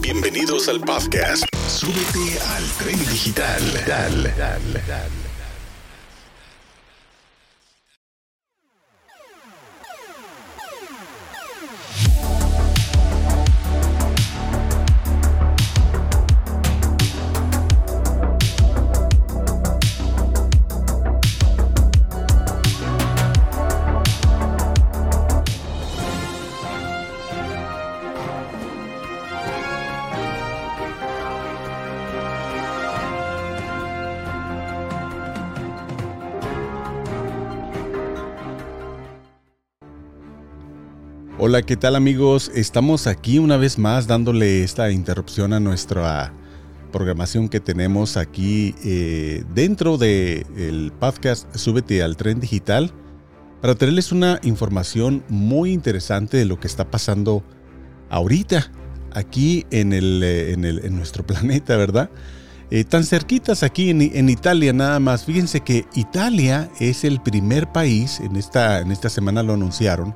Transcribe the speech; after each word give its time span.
Bienvenidos 0.00 0.68
al 0.68 0.80
podcast. 0.80 1.44
Súbete 1.68 2.38
al 2.40 2.64
tren 2.78 2.98
digital. 2.98 3.62
Dale, 3.86 4.32
dale, 4.36 4.82
dale. 4.86 5.25
Hola, 41.38 41.60
¿qué 41.60 41.76
tal 41.76 41.96
amigos? 41.96 42.50
Estamos 42.54 43.06
aquí 43.06 43.38
una 43.38 43.58
vez 43.58 43.78
más 43.78 44.06
dándole 44.06 44.64
esta 44.64 44.90
interrupción 44.90 45.52
a 45.52 45.60
nuestra 45.60 46.32
programación 46.90 47.50
que 47.50 47.60
tenemos 47.60 48.16
aquí 48.16 48.74
eh, 48.82 49.44
dentro 49.54 49.98
del 49.98 50.94
podcast 50.98 51.54
Súbete 51.54 52.02
al 52.02 52.16
tren 52.16 52.40
digital 52.40 52.90
para 53.60 53.74
traerles 53.74 54.12
una 54.12 54.40
información 54.44 55.24
muy 55.28 55.72
interesante 55.72 56.38
de 56.38 56.46
lo 56.46 56.58
que 56.58 56.68
está 56.68 56.90
pasando 56.90 57.44
ahorita 58.08 58.72
aquí 59.12 59.66
en, 59.70 59.92
el, 59.92 60.22
eh, 60.24 60.52
en, 60.52 60.96
nuestro 60.96 61.26
planeta, 61.26 61.76
¿verdad? 61.76 62.08
Eh, 62.70 62.84
tan 62.84 63.04
cerquitas 63.04 63.62
aquí 63.62 63.90
en, 63.90 64.00
en, 64.00 64.30
Italia 64.30 64.72
nada 64.72 65.00
más. 65.00 65.26
Fíjense 65.26 65.60
que 65.60 65.84
Italia 65.94 66.70
es 66.80 67.04
el 67.04 67.20
primer 67.20 67.70
país, 67.72 68.20
en 68.20 68.36
esta, 68.36 68.80
en 68.80 68.90
esta 68.90 69.10
semana 69.10 69.42
lo 69.42 69.52
anunciaron, 69.52 70.14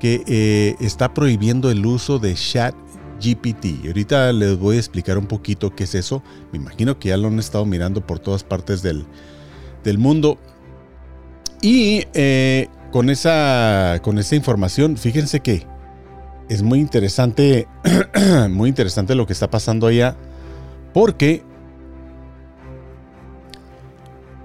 que 0.00 0.24
eh, 0.26 0.76
está 0.80 1.14
prohibiendo 1.14 1.70
el 1.70 1.86
uso 1.86 2.18
de 2.18 2.34
chat 2.34 2.74
GPT. 3.22 3.86
Ahorita 3.86 4.32
les 4.32 4.58
voy 4.58 4.76
a 4.76 4.78
explicar 4.80 5.18
un 5.18 5.26
poquito 5.26 5.74
qué 5.76 5.84
es 5.84 5.94
eso. 5.94 6.22
Me 6.50 6.58
imagino 6.58 6.98
que 6.98 7.10
ya 7.10 7.16
lo 7.16 7.28
han 7.28 7.38
estado 7.38 7.64
mirando 7.66 8.04
por 8.04 8.18
todas 8.18 8.42
partes 8.42 8.82
del, 8.82 9.06
mundo. 9.98 10.38
Y 11.62 12.06
eh, 12.14 12.68
con, 12.90 13.10
esa, 13.10 14.00
con 14.02 14.18
esa 14.18 14.34
información, 14.34 14.96
fíjense 14.96 15.40
que 15.40 15.66
es 16.48 16.62
muy 16.62 16.80
interesante, 16.80 17.68
muy 18.50 18.70
interesante 18.70 19.14
lo 19.14 19.26
que 19.26 19.34
está 19.34 19.50
pasando 19.50 19.86
allá. 19.86 20.16
Porque 20.94 21.44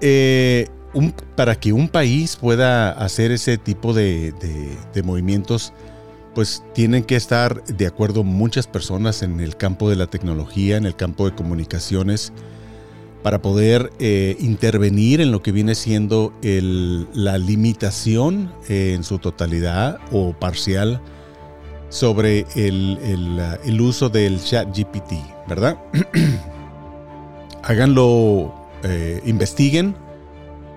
eh, 0.00 0.68
para 1.34 1.56
que 1.56 1.72
un 1.72 1.88
país 1.88 2.36
pueda 2.36 2.90
hacer 2.90 3.30
ese 3.30 3.58
tipo 3.58 3.92
de, 3.92 4.32
movimientos, 5.04 5.72
pues 6.34 6.62
tienen 6.74 7.04
que 7.04 7.16
estar 7.16 7.64
de 7.64 7.86
acuerdo 7.86 8.24
muchas 8.24 8.66
personas 8.66 9.22
en 9.22 9.40
el 9.40 9.56
campo 9.56 9.88
de 9.88 9.96
la 9.96 10.06
tecnología, 10.06 10.76
en 10.76 10.86
el 10.86 10.96
campo 10.96 11.28
de 11.28 11.34
comunicaciones, 11.34 12.32
para 13.22 13.42
poder 13.42 13.90
eh, 13.98 14.36
intervenir 14.38 15.20
en 15.20 15.32
lo 15.32 15.42
que 15.42 15.50
viene 15.50 15.74
siendo 15.74 16.32
la 16.42 17.38
limitación 17.38 18.52
en 18.68 19.02
su 19.02 19.18
totalidad 19.18 19.98
o 20.12 20.32
parcial 20.32 21.00
sobre 21.88 22.46
el, 22.54 23.80
uso 23.80 24.08
del 24.08 24.42
chat 24.42 24.68
GPT, 24.76 25.14
¿verdad? 25.48 25.76
Háganlo, 27.62 28.54
eh, 28.84 29.20
investiguen 29.24 29.96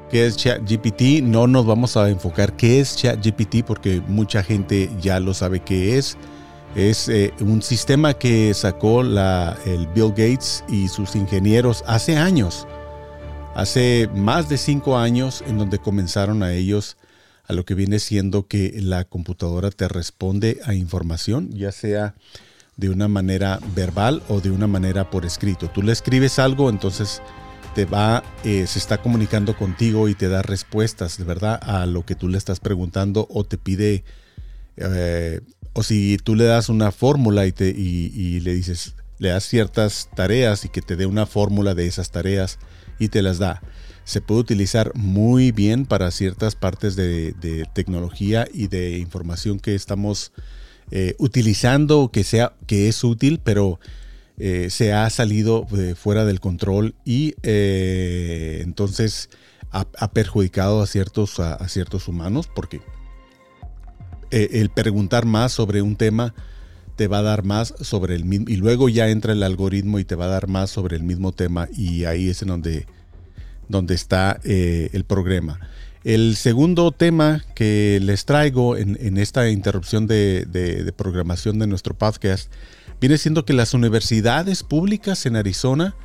qué 0.09 0.25
es 0.25 0.38
ChatGPT. 0.38 1.22
No 1.24 1.47
nos 1.47 1.66
vamos 1.66 1.96
a 1.96 2.09
enfocar 2.09 2.56
qué 2.56 2.80
es 2.80 2.96
ChatGPT 2.96 3.64
porque 3.66 4.02
mucha 4.08 4.44
gente 4.44 4.90
ya 5.02 5.20
lo 5.20 5.34
sabe 5.34 5.62
qué 5.62 5.97
es. 5.97 6.18
Es 6.75 7.09
eh, 7.09 7.34
un 7.40 7.62
sistema 7.62 8.14
que 8.14 8.53
sacó 8.53 9.02
el 9.02 9.88
Bill 9.96 10.09
Gates 10.09 10.64
y 10.68 10.88
sus 10.88 11.16
ingenieros 11.16 11.84
hace 11.88 12.18
años, 12.18 12.68
hace 13.56 14.09
más 14.14 14.50
de 14.50 14.58
cinco 14.58 14.98
años, 14.98 15.44
en 15.48 15.58
donde 15.58 15.80
comenzaron 15.80 16.44
a 16.44 16.53
ellos 16.53 16.98
a 17.48 17.53
lo 17.53 17.66
que 17.66 17.74
viene 17.74 17.98
siendo 17.98 18.48
que 18.48 18.80
la 18.81 19.06
computadora 19.06 19.72
te 19.72 19.88
responde 19.88 20.59
a 20.66 20.75
información, 20.75 21.50
ya 21.52 21.72
sea 21.72 22.14
de 22.78 22.90
una 22.90 23.08
manera 23.08 23.59
verbal 23.75 24.22
o 24.30 24.40
de 24.40 24.52
una 24.52 24.68
manera 24.68 25.09
por 25.09 25.25
escrito. 25.25 25.69
Tú 25.69 25.81
le 25.81 25.92
escribes 25.92 26.38
algo, 26.38 26.69
entonces 26.69 27.22
te 27.74 27.85
va, 27.85 28.24
eh, 28.44 28.66
se 28.68 28.80
está 28.80 29.00
comunicando 29.00 29.56
contigo 29.56 30.09
y 30.09 30.16
te 30.16 30.28
da 30.28 30.41
respuestas, 30.41 31.18
de 31.18 31.24
verdad, 31.24 31.59
a 31.62 31.85
lo 31.85 32.06
que 32.06 32.16
tú 32.16 32.28
le 32.28 32.38
estás 32.38 32.59
preguntando 32.59 33.28
o 33.30 33.44
te 33.44 33.57
pide, 33.57 34.03
eh, 34.78 35.41
o 35.74 35.84
si 35.84 36.18
tú 36.18 36.35
le 36.35 36.46
das 36.46 36.69
una 36.69 36.91
fórmula 36.91 37.46
y, 37.46 37.52
te, 37.52 37.69
y, 37.69 38.40
le 38.40 38.53
dices, 38.53 38.96
le 39.18 39.30
das 39.30 39.44
ciertas 39.44 40.09
tareas 40.16 40.66
y 40.66 40.69
que 40.69 40.81
te 40.81 40.96
dé 40.96 41.06
una 41.06 41.25
fórmula 41.25 41.75
de 41.75 41.88
esas 41.88 42.12
tareas 42.12 42.59
y 42.97 43.09
te 43.09 43.22
las 43.22 43.38
da. 43.38 43.62
Se 44.03 44.22
puede 44.22 44.41
utilizar 44.41 44.91
muy 44.96 45.51
bien 45.51 45.86
para 45.86 46.09
ciertas 46.12 46.56
partes 46.56 46.96
de, 46.96 47.68
tecnología 47.74 48.47
y 48.51 48.68
de 48.68 48.97
información 48.97 49.59
que 49.59 49.75
estamos 49.75 50.31
eh, 50.91 51.16
utilizando, 51.19 52.09
que, 52.12 52.24
sea, 52.24 52.53
que 52.66 52.88
es 52.88 53.03
útil, 53.03 53.40
pero 53.44 53.80
eh, 54.42 54.70
se 54.70 54.94
ha 54.94 55.10
salido 55.10 55.68
eh, 55.78 55.96
fuera 55.96 56.24
del 56.24 56.40
control 56.40 56.96
y 57.04 57.36
eh, 57.44 58.62
entonces 58.64 59.30
ha, 59.70 59.84
perjudicado 60.12 60.82
a 60.82 60.88
ciertos, 60.88 61.42
a, 61.42 61.68
ciertos 61.68 62.08
humanos 62.08 62.50
porque 62.56 62.80
el 64.32 64.70
preguntar 64.70 65.26
más 65.26 65.52
sobre 65.52 65.82
un 65.82 65.98
tema 65.98 66.34
te 66.96 67.08
va 67.08 67.18
a 67.18 67.22
dar 67.22 67.44
más 67.44 67.74
sobre 67.82 68.16
el 68.16 68.24
mismo 68.24 68.46
y 68.48 68.56
luego 68.56 68.88
ya 68.88 69.10
entra 69.10 69.34
el 69.34 69.44
algoritmo 69.44 70.00
y 70.00 70.06
te 70.06 70.16
va 70.16 70.26
a 70.26 70.30
dar 70.30 70.48
más 70.48 70.70
sobre 70.70 70.96
el 70.96 71.04
mismo 71.04 71.34
tema 71.34 71.68
y 71.76 72.06
ahí 72.06 72.30
es 72.30 72.42
en 72.42 72.48
donde, 72.48 72.88
donde 73.68 73.94
está 73.94 74.40
el 74.44 75.04
problema. 75.04 75.60
El 76.06 76.38
segundo 76.38 76.92
tema 76.92 77.44
que 77.56 78.00
les 78.02 78.24
traigo 78.24 78.78
en, 78.78 79.18
esta 79.18 79.50
interrupción 79.50 80.08
de 80.08 80.94
programación 80.96 81.60
de 81.60 81.68
nuestro 81.68 81.94
podcast 81.94 82.50
viene 83.00 83.18
siendo 83.18 83.46
que 83.46 83.54
las 83.54 83.74
universidades 83.74 84.64
públicas 84.64 85.26
en 85.26 85.36
Arizona 85.36 85.96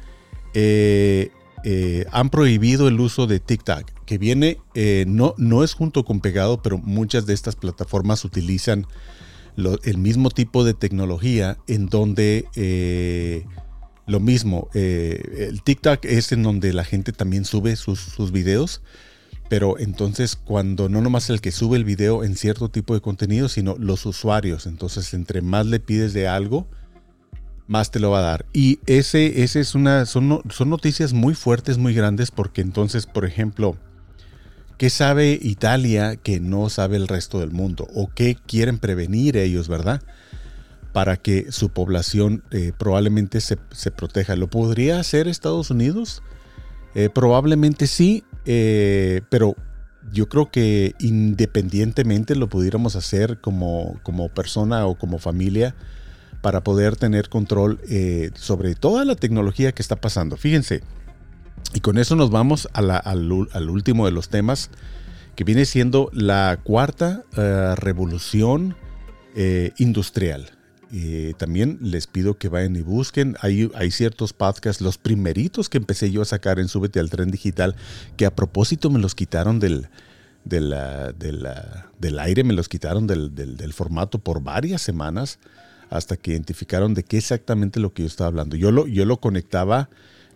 eh, 0.55 1.31
eh, 1.65 2.07
han 2.13 2.31
prohibido 2.31 2.89
el 2.89 3.01
uso 3.01 3.27
de 3.27 3.41
TikTok, 3.41 3.91
que 4.07 4.19
viene, 4.19 4.59
eh, 4.75 5.05
no, 5.09 5.35
no 5.39 5.65
es 5.65 5.75
junto 5.75 6.05
con 6.05 6.21
pegado, 6.21 6.63
pero 6.63 6.79
muchas 6.79 7.27
de 7.27 7.35
estas 7.35 7.57
plataformas 7.57 8.25
utilizan 8.25 8.87
el 9.57 9.99
mismo 9.99 10.31
tipo 10.31 10.65
de 10.65 10.75
tecnología 10.75 11.59
en 11.69 11.87
donde 11.87 12.45
lo 14.07 14.21
mismo, 14.21 14.69
el 14.75 15.63
TikTok 15.63 16.05
es 16.05 16.33
en 16.33 16.43
donde 16.43 16.73
la 16.73 16.85
gente 16.85 17.13
también 17.13 17.45
sube 17.45 17.77
sus, 17.77 18.01
sus 18.01 18.33
videos, 18.33 18.83
pero 19.49 19.79
entonces 19.79 20.35
cuando 20.35 20.89
no 20.89 21.01
nomás 21.01 21.31
el 21.31 21.41
que 21.41 21.53
sube 21.53 21.77
el 21.77 21.85
video 21.85 22.25
en 22.25 22.37
cierto 22.37 22.69
tipo 22.69 22.95
de 22.95 23.01
contenido, 23.01 23.49
sino 23.49 23.77
los 23.79 24.05
usuarios, 24.07 24.67
entonces 24.67 25.15
entre 25.15 25.41
más 25.41 25.67
le 25.67 25.79
pides 25.79 26.13
de 26.15 26.27
algo, 26.27 26.67
más 27.67 27.91
te 27.91 28.01
lo 28.01 28.11
va 28.11 28.19
a 28.19 28.23
dar. 28.23 28.47
Y 28.53 28.81
ese, 28.87 29.43
ese 29.43 29.61
es 29.61 29.75
una, 29.75 30.07
son, 30.07 30.43
son 30.51 30.71
noticias 30.71 31.13
muy 31.13 31.35
fuertes, 31.35 31.79
muy 31.79 31.95
grandes, 31.95 32.31
porque 32.31 32.61
entonces, 32.61 33.07
por 33.07 33.25
ejemplo, 33.25 33.77
¿qué 34.77 34.91
sabe 34.91 35.39
Italia 35.41 36.17
que 36.17 36.41
no 36.41 36.69
sabe 36.69 36.97
el 36.97 37.09
resto 37.09 37.41
del 37.41 37.51
mundo? 37.51 37.89
¿O 37.95 38.11
qué 38.15 38.37
quieren 38.47 38.79
prevenir 38.79 39.37
ellos, 39.37 39.69
verdad? 39.69 40.03
Para 40.93 41.17
que 41.17 41.51
su 41.51 41.71
población 41.71 42.45
eh, 42.51 42.73
probablemente 42.77 43.41
se, 43.41 43.57
proteja. 43.91 44.37
¿Lo 44.37 44.49
podría 44.49 45.01
hacer 45.01 45.27
Estados 45.27 45.71
Unidos? 45.71 46.23
Eh, 46.95 47.09
probablemente 47.13 47.87
sí, 47.87 48.25
eh, 48.45 49.23
pero 49.31 49.57
yo 50.13 50.29
creo 50.29 50.51
que 50.51 50.95
independientemente 51.01 52.37
lo 52.37 52.49
pudiéramos 52.49 52.95
hacer 52.95 53.41
como, 53.41 53.99
como 54.03 54.29
persona 54.29 54.87
o 54.87 54.97
como 54.97 55.19
familia 55.19 55.75
para 56.45 56.63
poder 56.63 56.97
tener 56.97 57.31
control 57.31 57.81
eh, 57.89 58.31
sobre 58.35 58.75
toda 58.75 59.07
la 59.07 59.15
tecnología 59.17 59.73
que 59.73 59.81
está 59.81 59.97
pasando. 59.97 60.37
Fíjense, 60.37 60.83
y 61.73 61.81
con 61.81 61.97
eso 61.97 62.17
nos 62.17 62.31
vamos 62.31 62.69
al, 62.75 63.33
último 63.71 64.05
de 64.05 64.13
los 64.13 64.29
temas, 64.29 64.69
que 65.37 65.45
viene 65.45 65.65
siendo 65.65 66.11
la 66.13 66.61
cuarta 66.63 67.23
eh, 67.39 67.75
revolución 67.77 68.77
eh, 69.35 69.73
industrial. 69.79 70.51
también 71.39 71.79
les 71.81 72.07
pido 72.07 72.37
que 72.37 72.51
vayan 72.51 72.77
y 72.77 72.83
busquen. 72.83 73.37
Hay, 73.41 73.71
hay, 73.75 73.91
ciertos 73.91 74.35
podcasts, 74.35 74.83
los 74.83 74.99
primeritos 74.99 75.71
que 75.71 75.79
empecé 75.79 76.11
yo 76.11 76.21
a 76.21 76.27
sacar 76.27 76.59
en 76.59 76.69
Súbete 76.69 77.01
al 77.01 77.09
Tren 77.09 77.31
Digital, 77.31 77.75
que 78.19 78.27
a 78.27 78.37
propósito 78.37 78.91
me 78.91 78.99
los 78.99 79.15
quitaron 79.15 79.61
del, 79.61 79.89
del 80.45 82.19
aire, 82.19 82.45
me 82.45 82.53
los 82.53 82.69
quitaron 82.69 83.07
del, 83.07 83.35
del 83.35 83.73
formato 83.73 84.19
por 84.19 84.43
varias 84.43 84.83
semanas 84.83 85.39
hasta 85.95 86.17
que 86.17 86.33
identificaron 86.33 86.93
de 86.93 87.05
qué 87.05 87.19
exactamente 87.19 87.79
lo 87.79 87.93
que 87.93 88.03
yo 88.03 88.09
estaba 88.09 88.29
hablando. 88.29 88.57
Yo 88.57 88.73
lo, 88.73 88.87
yo 88.89 89.05
lo 89.05 89.21
conectaba 89.21 89.89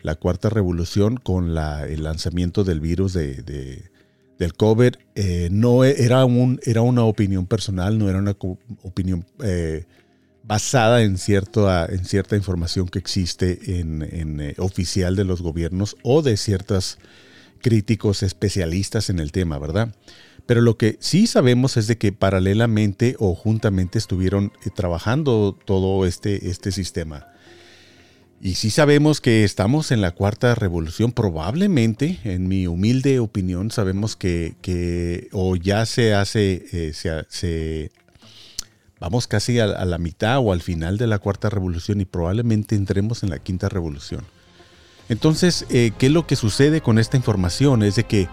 la 0.02 0.14
cuarta 0.14 0.48
revolución 0.48 1.16
con 1.16 1.56
el 1.56 2.02
lanzamiento 2.04 2.62
del 2.62 2.78
virus 2.78 3.12
de, 3.12 3.90
del 4.38 4.54
COVID. 4.54 4.94
Eh, 5.16 5.48
no 5.50 5.84
e, 5.84 6.04
era, 6.04 6.24
un, 6.24 6.60
era 6.64 6.82
una 6.82 7.02
opinión 7.02 7.46
personal, 7.46 7.98
no 7.98 8.08
era 8.08 8.18
una 8.18 8.36
opinión 8.82 9.26
eh, 9.42 9.84
basada 10.44 11.02
en, 11.02 11.18
cierto, 11.18 11.68
en 11.88 12.04
cierta 12.04 12.36
información 12.36 12.88
que 12.88 13.00
existe 13.00 13.80
en 13.80 14.40
eh, 14.40 14.54
oficial 14.58 15.16
de 15.16 15.24
los 15.24 15.42
gobiernos 15.42 15.96
o 16.04 16.22
de 16.22 16.36
ciertos 16.36 16.98
críticos 17.60 18.22
especialistas 18.22 19.10
en 19.10 19.18
el 19.18 19.32
tema, 19.32 19.58
¿verdad? 19.58 19.92
Pero 20.48 20.62
lo 20.62 20.78
que 20.78 20.96
sí 20.98 21.26
sabemos 21.26 21.76
es 21.76 21.88
de 21.88 21.98
que 21.98 22.10
paralelamente 22.10 23.16
o 23.18 23.34
juntamente 23.34 23.98
estuvieron 23.98 24.50
trabajando 24.74 25.54
todo 25.66 26.06
este, 26.06 26.48
este 26.48 26.72
sistema. 26.72 27.26
Y 28.40 28.54
sí 28.54 28.70
sabemos 28.70 29.20
que 29.20 29.44
estamos 29.44 29.90
en 29.90 30.00
la 30.00 30.12
cuarta 30.12 30.54
revolución, 30.54 31.12
probablemente, 31.12 32.18
en 32.24 32.48
mi 32.48 32.66
humilde 32.66 33.18
opinión, 33.18 33.70
sabemos 33.70 34.16
que, 34.16 35.28
o 35.32 35.54
ya 35.54 35.84
se 35.84 36.14
hace, 36.14 36.64
eh, 36.72 36.94
se, 36.94 37.92
vamos 38.98 39.26
casi 39.26 39.58
a, 39.58 39.66
la 39.66 39.98
mitad 39.98 40.38
o 40.38 40.54
al 40.54 40.62
final 40.62 40.96
de 40.96 41.08
la 41.08 41.18
cuarta 41.18 41.50
revolución 41.50 42.00
y 42.00 42.06
probablemente 42.06 42.74
entremos 42.74 43.22
en 43.22 43.28
la 43.28 43.38
quinta 43.38 43.68
revolución. 43.68 44.24
Entonces, 45.10 45.66
eh, 45.68 45.92
¿qué 45.98 46.06
es 46.06 46.12
lo 46.12 46.26
que 46.26 46.36
sucede 46.36 46.80
con 46.80 46.98
esta 46.98 47.18
información? 47.18 47.82
Es 47.82 47.96
de 47.96 48.04
que 48.04 48.28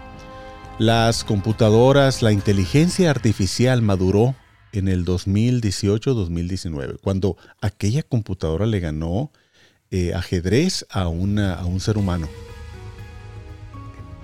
las 0.77 1.23
computadoras, 1.23 2.21
la 2.21 2.33
inteligencia 2.33 3.09
artificial 3.09 3.81
maduró 3.81 4.35
en 4.73 4.87
el 4.89 5.05
2018-2019, 5.05 6.99
cuando 7.01 7.37
aquella 7.61 8.03
computadora 8.03 8.65
le 8.65 8.81
ganó 8.81 9.31
eh, 9.91 10.13
ajedrez 10.13 10.85
a, 10.89 11.07
una, 11.07 11.53
a 11.55 11.65
un 11.65 11.79
ser 11.79 11.97
humano. 11.97 12.27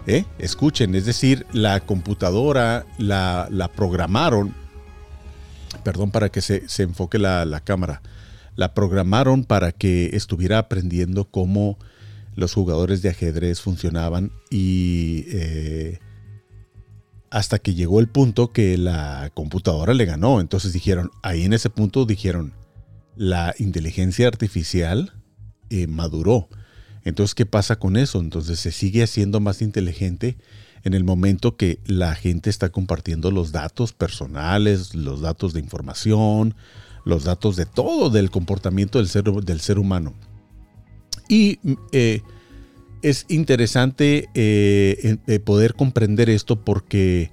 ¿Eh? 0.07 0.25
Escuchen, 0.39 0.95
es 0.95 1.05
decir, 1.05 1.45
la 1.53 1.79
computadora 1.79 2.85
la, 2.97 3.71
programaron, 3.75 4.53
perdón 5.83 6.11
para 6.11 6.29
que 6.29 6.41
se, 6.41 6.65
enfoque 6.79 7.17
la, 7.17 7.61
cámara, 7.63 8.01
la 8.57 8.73
programaron 8.73 9.45
para 9.45 9.71
que 9.71 10.09
estuviera 10.13 10.57
aprendiendo 10.57 11.25
cómo 11.25 11.77
los 12.35 12.53
jugadores 12.53 13.01
de 13.01 13.09
ajedrez 13.09 13.61
funcionaban 13.61 14.31
y 14.49 15.25
eh, 15.27 15.99
hasta 17.31 17.59
que 17.59 17.73
llegó 17.73 18.01
el 18.01 18.09
punto 18.09 18.51
que 18.51 18.77
la 18.77 19.31
computadora 19.33 19.93
le 19.93 20.05
ganó. 20.05 20.41
Entonces 20.41 20.73
dijeron, 20.73 21.11
ahí 21.23 21.43
en 21.43 21.53
ese 21.53 21.69
punto 21.69 22.05
dijeron, 22.05 22.53
la 23.15 23.55
inteligencia 23.57 24.27
artificial 24.27 25.13
eh, 25.69 25.87
maduró. 25.87 26.49
Entonces, 27.03 27.33
¿qué 27.33 27.45
pasa 27.45 27.77
con 27.79 27.95
eso? 27.95 28.19
Entonces 28.19 28.59
se 28.59 28.71
sigue 28.71 29.01
haciendo 29.01 29.39
más 29.39 29.61
inteligente 29.61 30.37
en 30.83 30.93
el 30.93 31.05
momento 31.05 31.55
que 31.55 31.79
la 31.85 32.15
gente 32.15 32.49
está 32.49 32.69
compartiendo 32.69 33.31
los 33.31 33.53
datos 33.53 33.93
personales, 33.93 34.93
los 34.93 35.21
datos 35.21 35.53
de 35.53 35.61
información, 35.61 36.53
los 37.05 37.23
datos 37.23 37.55
de 37.55 37.65
todo 37.65 38.09
del 38.09 38.29
comportamiento 38.29 38.97
del 38.97 39.07
ser, 39.07 39.23
del 39.23 39.61
ser 39.61 39.79
humano. 39.79 40.13
Y 41.29 41.59
eh, 41.93 42.21
es 43.01 43.25
interesante 43.29 44.29
eh, 44.33 45.17
poder 45.43 45.73
comprender 45.75 46.29
esto 46.29 46.63
porque 46.63 47.31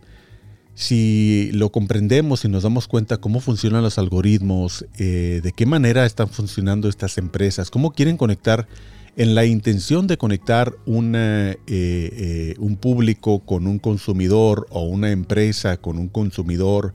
si 0.79 1.50
lo 1.55 1.73
comprendemos 1.73 2.44
y 2.44 2.49
nos 2.49 2.62
damos 2.62 2.87
cuenta 2.87 3.17
cómo 3.17 3.41
funcionan 3.41 3.82
los 3.82 3.99
algoritmos, 3.99 4.87
eh, 4.97 5.41
de 5.43 5.50
qué 5.50 5.67
manera 5.67 6.06
están 6.06 6.29
funcionando 6.29 6.88
estas 6.88 7.19
empresas, 7.19 7.69
cómo 7.69 7.91
quieren 7.91 8.17
conectar 8.17 8.69
en 9.17 9.35
la 9.35 9.44
intención 9.44 10.06
de 10.06 10.19
conectar 10.19 10.76
eh, 10.87 11.56
eh, 11.67 12.55
un 12.61 12.76
público 12.76 13.41
con 13.41 13.67
un 13.67 13.81
consumidor 13.81 14.69
o 14.70 14.82
una 14.82 15.11
empresa 15.11 15.79
con 15.79 15.99
un 15.99 16.06
consumidor 16.06 16.94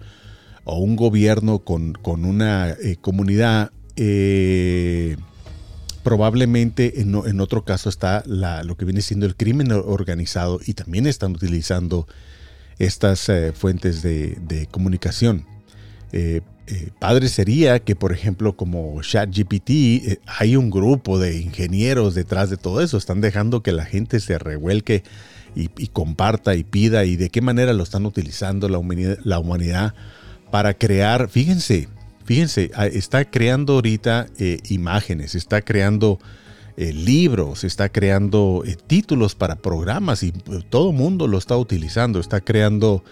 o 0.64 0.78
un 0.78 0.96
gobierno 0.96 1.60
con, 1.60 1.98
una 2.06 2.78
comunidad, 3.02 3.74
probablemente 6.04 7.02
en, 7.02 7.40
otro 7.40 7.64
caso 7.64 7.90
está 7.90 8.24
lo 8.26 8.78
que 8.78 8.86
viene 8.86 9.02
siendo 9.02 9.26
el 9.26 9.36
crimen 9.36 9.72
organizado 9.72 10.60
y 10.66 10.74
también 10.74 11.08
están 11.08 11.32
utilizando 11.32 12.08
estas 12.78 13.30
eh, 13.30 13.54
fuentes 13.54 14.02
de, 14.02 14.68
comunicación. 14.70 15.46
Eh, 16.12 16.42
eh, 16.68 16.90
padre 17.00 17.28
sería 17.28 17.80
que, 17.80 17.96
por 17.96 18.14
ejemplo, 18.14 18.56
como 18.56 19.02
ChatGPT, 19.02 20.20
hay 20.26 20.56
un 20.56 20.70
grupo 20.70 21.20
de 21.20 21.42
ingenieros 21.42 22.16
detrás 22.16 22.50
de 22.50 22.58
todo 22.58 22.82
eso. 22.82 22.98
Están 22.98 23.22
dejando 23.22 23.64
que 23.64 23.72
la 23.72 23.86
gente 23.86 24.20
se 24.20 24.38
revuelque 24.38 25.04
y, 25.56 25.68
comparta 25.88 26.56
y 26.56 26.64
pida 26.64 27.06
y 27.06 27.16
de 27.16 27.30
qué 27.30 27.42
manera 27.42 27.74
lo 27.74 27.84
están 27.84 28.06
utilizando 28.06 28.70
la 28.70 28.78
humanidad, 28.78 29.18
la 29.24 29.40
humanidad 29.40 29.94
para 30.52 30.74
crear, 30.76 31.30
fíjense, 31.30 31.88
fíjense, 32.24 32.72
está 32.94 33.25
creando 33.25 33.74
ahorita 33.74 34.28
imágenes, 34.70 35.36
está 35.36 35.62
creando 35.62 36.20
eh, 36.75 36.92
libros, 36.92 37.64
está 37.64 37.90
creando 37.90 38.64
eh, 38.66 38.75
títulos 38.75 39.36
para 39.36 39.58
programas 39.58 40.24
y 40.24 40.30
eh, 40.30 40.64
todo 40.72 40.90
el 40.90 40.96
mundo 40.96 41.28
lo 41.28 41.38
está 41.38 41.56
utilizando, 41.56 42.20
está 42.20 42.42
creando 42.42 43.04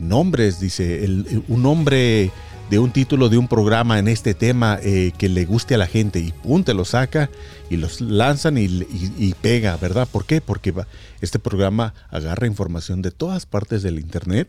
nombres, 0.00 0.60
dice, 0.60 1.06
un 1.46 1.62
nombre 1.62 2.30
de 2.70 2.78
un 2.78 2.90
título 2.90 3.28
de 3.28 3.36
un 3.36 3.48
programa 3.48 3.98
en 3.98 4.08
este 4.08 4.32
tema 4.32 4.78
que 4.80 5.28
le 5.28 5.44
guste 5.44 5.74
a 5.74 5.78
la 5.78 5.86
gente 5.86 6.20
y 6.20 6.32
punte 6.32 6.72
lo 6.72 6.86
saca 6.86 7.28
y 7.68 7.76
los 7.76 8.00
lanzan 8.00 8.56
y, 8.56 9.34
pega, 9.42 9.76
¿verdad? 9.76 10.08
¿Por 10.10 10.24
qué? 10.24 10.40
Porque 10.40 10.72
este 11.20 11.38
programa 11.38 11.92
agarra 12.08 12.46
información 12.46 13.02
de 13.02 13.10
todas 13.10 13.44
partes 13.44 13.82
del 13.82 13.98
Internet, 13.98 14.48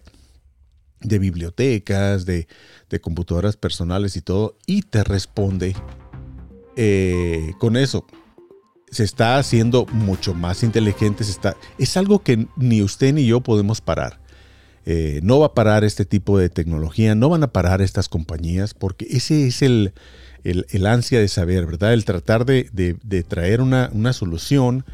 de 1.02 1.20
bibliotecas, 1.20 2.26
de, 2.26 2.48
computadoras 3.02 3.58
personales 3.58 4.16
y 4.16 4.22
todo, 4.22 4.58
y 4.66 4.84
te 4.84 5.04
responde 5.04 5.76
con 7.60 7.76
eso 7.78 8.06
se 8.96 9.04
está 9.04 9.38
haciendo 9.38 9.86
mucho 9.88 10.34
más 10.34 10.64
inteligente. 10.64 11.24
está, 11.24 11.58
es 11.78 11.98
algo 11.98 12.20
que 12.20 12.48
ni 12.56 12.82
usted 12.82 13.14
ni 13.14 13.26
yo 13.26 13.42
podemos 13.42 13.82
parar. 13.82 14.22
Eh, 14.86 15.20
no 15.24 15.40
va 15.40 15.48
a 15.48 15.54
parar 15.54 15.84
este 15.84 16.06
tipo 16.06 16.38
de 16.38 16.50
tecnología, 16.50 17.16
no 17.16 17.30
van 17.30 17.44
a 17.44 17.52
parar 17.52 17.82
estas 17.82 18.08
compañías, 18.08 18.74
porque 18.74 19.06
ese 19.10 19.48
es 19.48 19.62
el, 19.64 19.94
el, 20.44 20.86
ansia 20.86 21.20
de 21.20 21.28
saber, 21.28 21.66
¿verdad? 21.66 21.94
El 21.94 22.06
tratar 22.06 22.46
de, 22.46 23.26
traer 23.28 23.62
una, 23.62 24.14
solución 24.14 24.86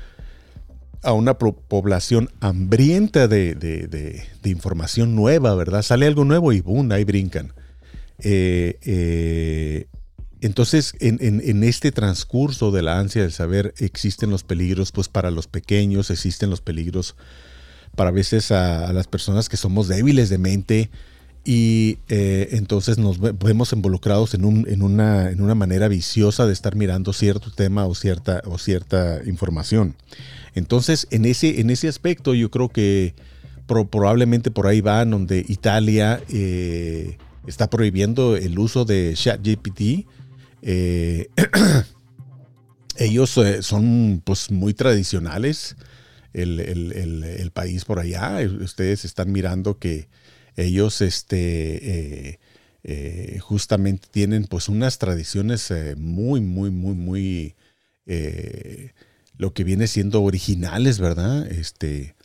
a 1.03 1.13
una 1.13 1.37
población 1.37 2.29
hambrienta 2.39 3.27
de, 3.27 4.23
información 4.43 5.15
nueva, 5.15 5.55
¿verdad? 5.55 5.81
Sale 5.81 6.05
algo 6.05 6.25
nuevo 6.25 6.53
y 6.53 6.61
¡boom! 6.61 6.91
Ahí 6.91 7.03
brincan. 7.03 7.53
eh, 8.19 8.77
eh 8.83 9.87
entonces, 10.41 10.95
en, 10.99 11.63
este 11.63 11.91
transcurso 11.91 12.71
de 12.71 12.81
la 12.81 12.97
ansia 12.99 13.21
del 13.21 13.31
saber, 13.31 13.75
existen 13.77 14.31
los 14.31 14.43
peligros, 14.43 14.91
pues 14.91 15.07
para 15.07 15.29
los 15.29 15.47
pequeños, 15.47 16.09
existen 16.09 16.49
los 16.49 16.61
peligros 16.61 17.15
para 17.95 18.09
veces 18.09 18.51
a, 18.51 18.91
las 18.91 19.07
personas 19.07 19.49
que 19.49 19.57
somos 19.57 19.87
débiles 19.87 20.29
de 20.29 20.39
mente 20.39 20.89
y 21.43 21.97
eh, 22.09 22.49
entonces 22.51 22.97
nos 22.97 23.19
vemos 23.19 23.73
involucrados 23.73 24.33
en, 24.35 24.45
una, 24.45 25.29
en, 25.31 25.41
una, 25.41 25.55
manera 25.55 25.87
viciosa 25.87 26.45
de 26.45 26.53
estar 26.53 26.75
mirando 26.75 27.13
cierto 27.13 27.51
tema 27.51 27.85
o 27.87 27.95
cierta, 27.95 28.41
o 28.45 28.59
cierta 28.59 29.21
información. 29.25 29.95
Entonces, 30.53 31.07
en 31.09 31.25
ese, 31.25 31.59
en 31.61 31.69
ese 31.71 31.87
aspecto, 31.87 32.35
yo 32.35 32.51
creo 32.51 32.69
que 32.69 33.15
probablemente 33.65 34.51
por 34.51 34.67
ahí 34.67 34.81
va 34.81 35.03
donde 35.05 35.45
Italia 35.47 36.21
eh, 36.29 37.17
está 37.47 37.69
prohibiendo 37.69 38.35
el 38.35 38.59
uso 38.59 38.85
de 38.85 39.13
ChatGPT 39.15 40.05
eh, 40.61 41.29
ellos 42.97 43.39
son 43.61 44.21
pues 44.23 44.51
muy 44.51 44.73
tradicionales, 44.73 45.75
el, 46.33 47.51
país 47.53 47.85
por 47.85 47.99
allá. 47.99 48.39
Ustedes 48.61 49.05
están 49.05 49.31
mirando 49.31 49.77
que 49.77 50.07
ellos 50.55 51.01
este, 51.01 52.39
eh, 52.83 53.39
justamente 53.39 54.07
tienen 54.11 54.45
pues 54.45 54.69
unas 54.69 54.97
tradiciones 54.97 55.73
muy, 55.97 56.41
muy, 56.41 56.71
muy, 56.71 56.93
muy, 56.93 57.55
lo 59.37 59.53
que 59.53 59.63
viene 59.63 59.87
siendo 59.87 60.21
originales, 60.23 60.99
¿verdad? 60.99 61.49
Este, 61.51 62.15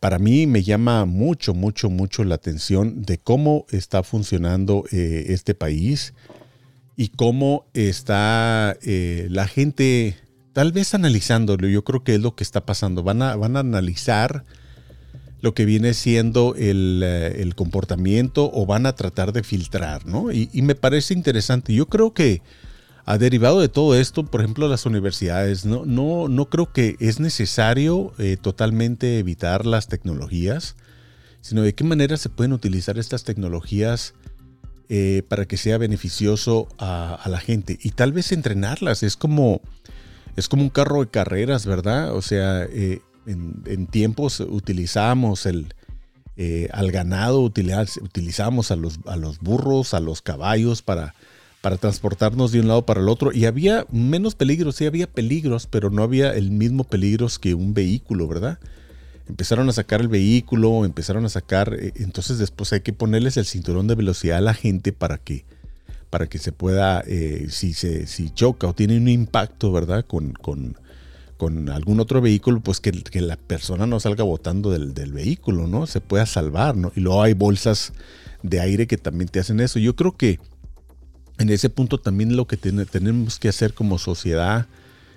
para 0.00 0.18
mí 0.18 0.46
me 0.46 0.62
llama 0.62 1.04
mucho, 1.04 1.54
mucho, 1.54 1.90
mucho 1.90 2.24
la 2.24 2.36
atención 2.36 3.02
de 3.02 3.18
cómo 3.18 3.66
está 3.70 4.02
funcionando 4.02 4.84
este 4.90 5.54
país 5.54 6.14
y 6.98 7.10
cómo 7.10 7.64
está 7.74 8.76
eh, 8.82 9.28
la 9.30 9.46
gente 9.46 10.16
tal 10.52 10.72
vez 10.72 10.94
analizándolo. 10.94 11.68
Yo 11.68 11.84
creo 11.84 12.02
que 12.02 12.16
es 12.16 12.20
lo 12.20 12.34
que 12.34 12.42
está 12.42 12.66
pasando. 12.66 13.04
Van 13.04 13.22
a, 13.22 13.36
van 13.36 13.56
a 13.56 13.60
analizar 13.60 14.44
lo 15.40 15.54
que 15.54 15.64
viene 15.64 15.94
siendo 15.94 16.54
el, 16.56 17.02
el, 17.02 17.54
comportamiento 17.54 18.50
o 18.52 18.66
van 18.66 18.86
a 18.86 18.94
tratar 18.94 19.32
de 19.32 19.42
filtrar, 19.42 20.04
¿no? 20.06 20.32
Y, 20.32 20.48
me 20.62 20.74
parece 20.74 21.14
interesante. 21.14 21.72
Yo 21.72 21.86
creo 21.86 22.12
que 22.12 22.42
a 23.04 23.18
derivado 23.18 23.60
de 23.60 23.68
todo 23.68 23.94
esto, 23.94 24.24
por 24.24 24.40
ejemplo, 24.40 24.68
las 24.68 24.84
universidades, 24.84 25.64
no, 25.64 25.84
no, 25.86 26.28
no 26.28 26.46
creo 26.50 26.72
que 26.72 26.96
es 26.98 27.20
necesario 27.20 28.12
eh, 28.18 28.36
totalmente 28.40 29.18
evitar 29.18 29.64
las 29.64 29.88
tecnologías, 29.88 30.76
sino 31.40 31.62
de 31.62 31.74
qué 31.74 31.84
manera 31.84 32.16
se 32.16 32.28
pueden 32.28 32.52
utilizar 32.52 32.98
estas 32.98 33.24
tecnologías 33.24 34.14
eh, 34.90 35.22
para 35.28 35.44
que 35.44 35.56
sea 35.56 35.78
beneficioso 35.78 36.66
a, 36.78 37.22
la 37.26 37.38
gente. 37.38 37.78
Y 37.82 37.90
tal 37.90 38.12
vez 38.12 38.32
entrenarlas, 38.32 39.02
es 39.02 39.16
como, 39.16 39.60
es 40.34 40.48
como 40.48 40.62
un 40.62 40.70
carro 40.70 41.00
de 41.00 41.10
carreras, 41.10 41.64
¿verdad? 41.64 42.14
O 42.14 42.22
sea, 42.22 42.64
eh, 42.64 43.00
en, 43.28 43.86
tiempos 43.86 44.40
utilizamos 44.40 45.46
el, 45.46 45.74
eh, 46.36 46.68
al 46.72 46.90
ganado, 46.90 47.40
utilizamos 47.40 48.70
a 48.70 48.76
los, 48.76 49.00
a 49.06 49.16
los 49.16 49.40
burros, 49.40 49.94
a 49.94 50.00
los 50.00 50.22
caballos 50.22 50.82
para, 50.82 51.14
para 51.60 51.76
transportarnos 51.76 52.52
de 52.52 52.60
un 52.60 52.68
lado 52.68 52.86
para 52.86 53.00
el 53.00 53.08
otro. 53.08 53.32
Y 53.32 53.44
había 53.46 53.86
menos 53.90 54.34
peligros, 54.34 54.76
sí 54.76 54.86
había 54.86 55.06
peligros, 55.06 55.66
pero 55.66 55.90
no 55.90 56.02
había 56.02 56.34
el 56.34 56.50
mismo 56.50 56.84
peligros 56.84 57.38
que 57.38 57.54
un 57.54 57.74
vehículo, 57.74 58.28
¿verdad? 58.28 58.58
Empezaron 59.28 59.68
a 59.68 59.72
sacar 59.72 60.00
el 60.00 60.08
vehículo, 60.08 60.84
empezaron 60.84 61.24
a 61.26 61.28
sacar, 61.28 61.74
eh, 61.74 61.92
entonces 61.96 62.38
después 62.38 62.72
hay 62.72 62.80
que 62.80 62.92
ponerles 62.92 63.36
el 63.36 63.44
cinturón 63.44 63.86
de 63.86 63.94
velocidad 63.94 64.38
a 64.38 64.42
la 64.42 64.54
gente 64.54 64.92
para 64.92 65.18
que, 65.18 65.44
para 66.08 66.28
que 66.28 66.38
se 66.38 66.52
pueda, 66.52 67.02
eh, 67.06 67.46
si, 67.50 67.74
se, 67.74 68.06
si 68.06 68.30
choca 68.30 68.68
o 68.68 68.74
tiene 68.74 68.96
un 68.96 69.08
impacto, 69.08 69.70
¿verdad? 69.72 70.06
Con, 70.06 70.32
con, 70.32 70.76
con 71.38 71.70
algún 71.70 72.00
otro 72.00 72.20
vehículo, 72.20 72.60
pues 72.60 72.80
que, 72.80 72.92
que 72.92 73.22
la 73.22 73.36
persona 73.36 73.86
no 73.86 73.98
salga 74.00 74.24
botando 74.24 74.70
del, 74.70 74.92
del, 74.92 75.12
vehículo, 75.12 75.66
¿no? 75.66 75.86
Se 75.86 76.02
pueda 76.02 76.26
salvar, 76.26 76.76
¿no? 76.76 76.92
Y 76.94 77.00
luego 77.00 77.22
hay 77.22 77.32
bolsas 77.32 77.94
de 78.42 78.60
aire 78.60 78.86
que 78.86 78.98
también 78.98 79.28
te 79.28 79.40
hacen 79.40 79.60
eso. 79.60 79.78
Yo 79.78 79.96
creo 79.96 80.16
que 80.16 80.38
en 81.38 81.48
ese 81.48 81.70
punto 81.70 81.98
también 81.98 82.36
lo 82.36 82.46
que 82.46 82.56
tenemos 82.56 83.38
que 83.38 83.48
hacer 83.48 83.72
como 83.72 83.98
sociedad 83.98 84.66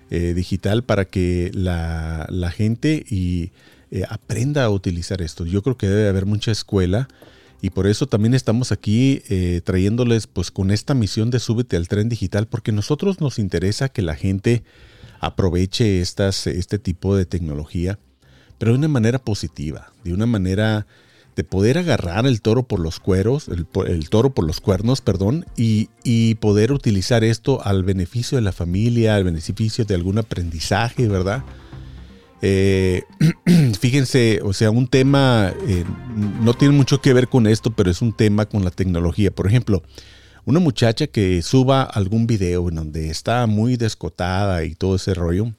eh, 0.10 0.34
digital 0.34 0.84
para 0.84 1.06
que 1.06 1.52
la, 1.54 2.28
la 2.30 2.52
gente 2.52 3.04
y, 3.10 3.52
eh, 3.94 4.06
aprenda 4.08 4.64
a 4.64 4.70
utilizar 4.70 5.22
esto. 5.22 5.46
Yo 5.46 5.62
creo 5.62 5.76
que 5.76 5.90
debe 5.90 6.08
haber 6.08 6.26
mucha 6.26 6.50
escuela 6.50 7.10
y 7.62 7.72
por 7.72 7.88
eso 7.88 8.08
también 8.08 8.34
estamos 8.34 8.72
aquí 8.72 9.22
eh, 9.28 9.60
trayéndoles 9.66 10.28
pues 10.28 10.50
con 10.50 10.72
esta 10.72 10.94
misión 10.94 11.30
de 11.30 11.40
súbete 11.40 11.76
al 11.76 11.90
tren 11.90 12.08
digital 12.08 12.48
porque 12.48 12.72
nosotros 12.72 13.20
nos 13.20 13.38
interesa 13.38 13.90
que 13.90 14.02
la 14.02 14.16
gente 14.16 14.64
aproveche 15.22 16.02
estas, 16.02 16.48
este 16.48 16.80
tipo 16.80 17.16
de 17.16 17.26
tecnología, 17.26 18.00
pero 18.58 18.74
de 18.74 18.80
una 18.80 18.88
manera 18.88 19.20
positiva, 19.20 19.94
de 20.04 20.14
una 20.14 20.26
manera 20.26 20.88
de 21.36 21.44
poder 21.44 21.78
agarrar 21.78 22.26
el 22.26 22.42
toro 22.42 22.64
por 22.64 22.80
los 22.80 23.00
cueros, 23.00 23.48
el, 23.48 24.10
toro 24.10 24.34
por 24.34 24.46
los 24.46 24.60
cuernos, 24.60 25.00
perdón, 25.00 25.46
y, 25.56 26.36
poder 26.36 26.72
utilizar 26.72 27.24
esto 27.24 27.64
al 27.64 27.84
beneficio 27.84 28.36
de 28.36 28.42
la 28.42 28.52
familia, 28.52 29.16
al 29.16 29.24
beneficio 29.24 29.86
de 29.86 29.96
algún 29.96 30.18
aprendizaje, 30.18 31.08
¿verdad? 31.08 31.44
Eh, 32.42 33.04
fíjense, 33.80 34.42
o 34.44 34.54
sea, 34.54 34.72
un 34.72 34.88
tema, 34.88 35.54
eh, 35.68 35.86
no 36.42 36.56
tiene 36.56 36.76
mucho 36.76 37.00
que 37.00 37.14
ver 37.14 37.28
con 37.28 37.46
esto, 37.46 37.72
pero 37.72 37.92
es 37.92 38.02
un 38.02 38.12
tema 38.12 38.48
con 38.48 38.64
la 38.64 38.72
tecnología. 38.72 39.32
Por 39.32 39.48
ejemplo, 39.48 39.84
una 40.46 40.60
muchacha 40.60 41.08
que 41.08 41.42
suba 41.42 41.84
algún 41.84 42.28
video 42.28 42.70
en 42.70 42.76
donde 42.76 43.10
está 43.10 43.46
muy 43.48 43.78
descotada 43.78 44.64
y 44.64 44.76
todo 44.76 44.96
ese 44.96 45.14
rollo, 45.14 45.54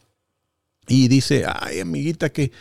y 0.89 1.09
dice, 1.09 1.45
ay 1.47 1.81
amiguita, 1.81 2.31
que 2.31 2.53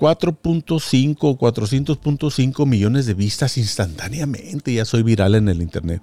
4.5, 0.00 1.36
400.5 1.36 2.66
millones 2.66 3.06
de 3.06 3.14
vistas 3.14 3.58
instantáneamente, 3.58 4.72
ya 4.72 4.84
soy 4.84 5.02
viral 5.02 5.34
en 5.34 5.48
el 5.48 5.60
Internet. 5.60 6.02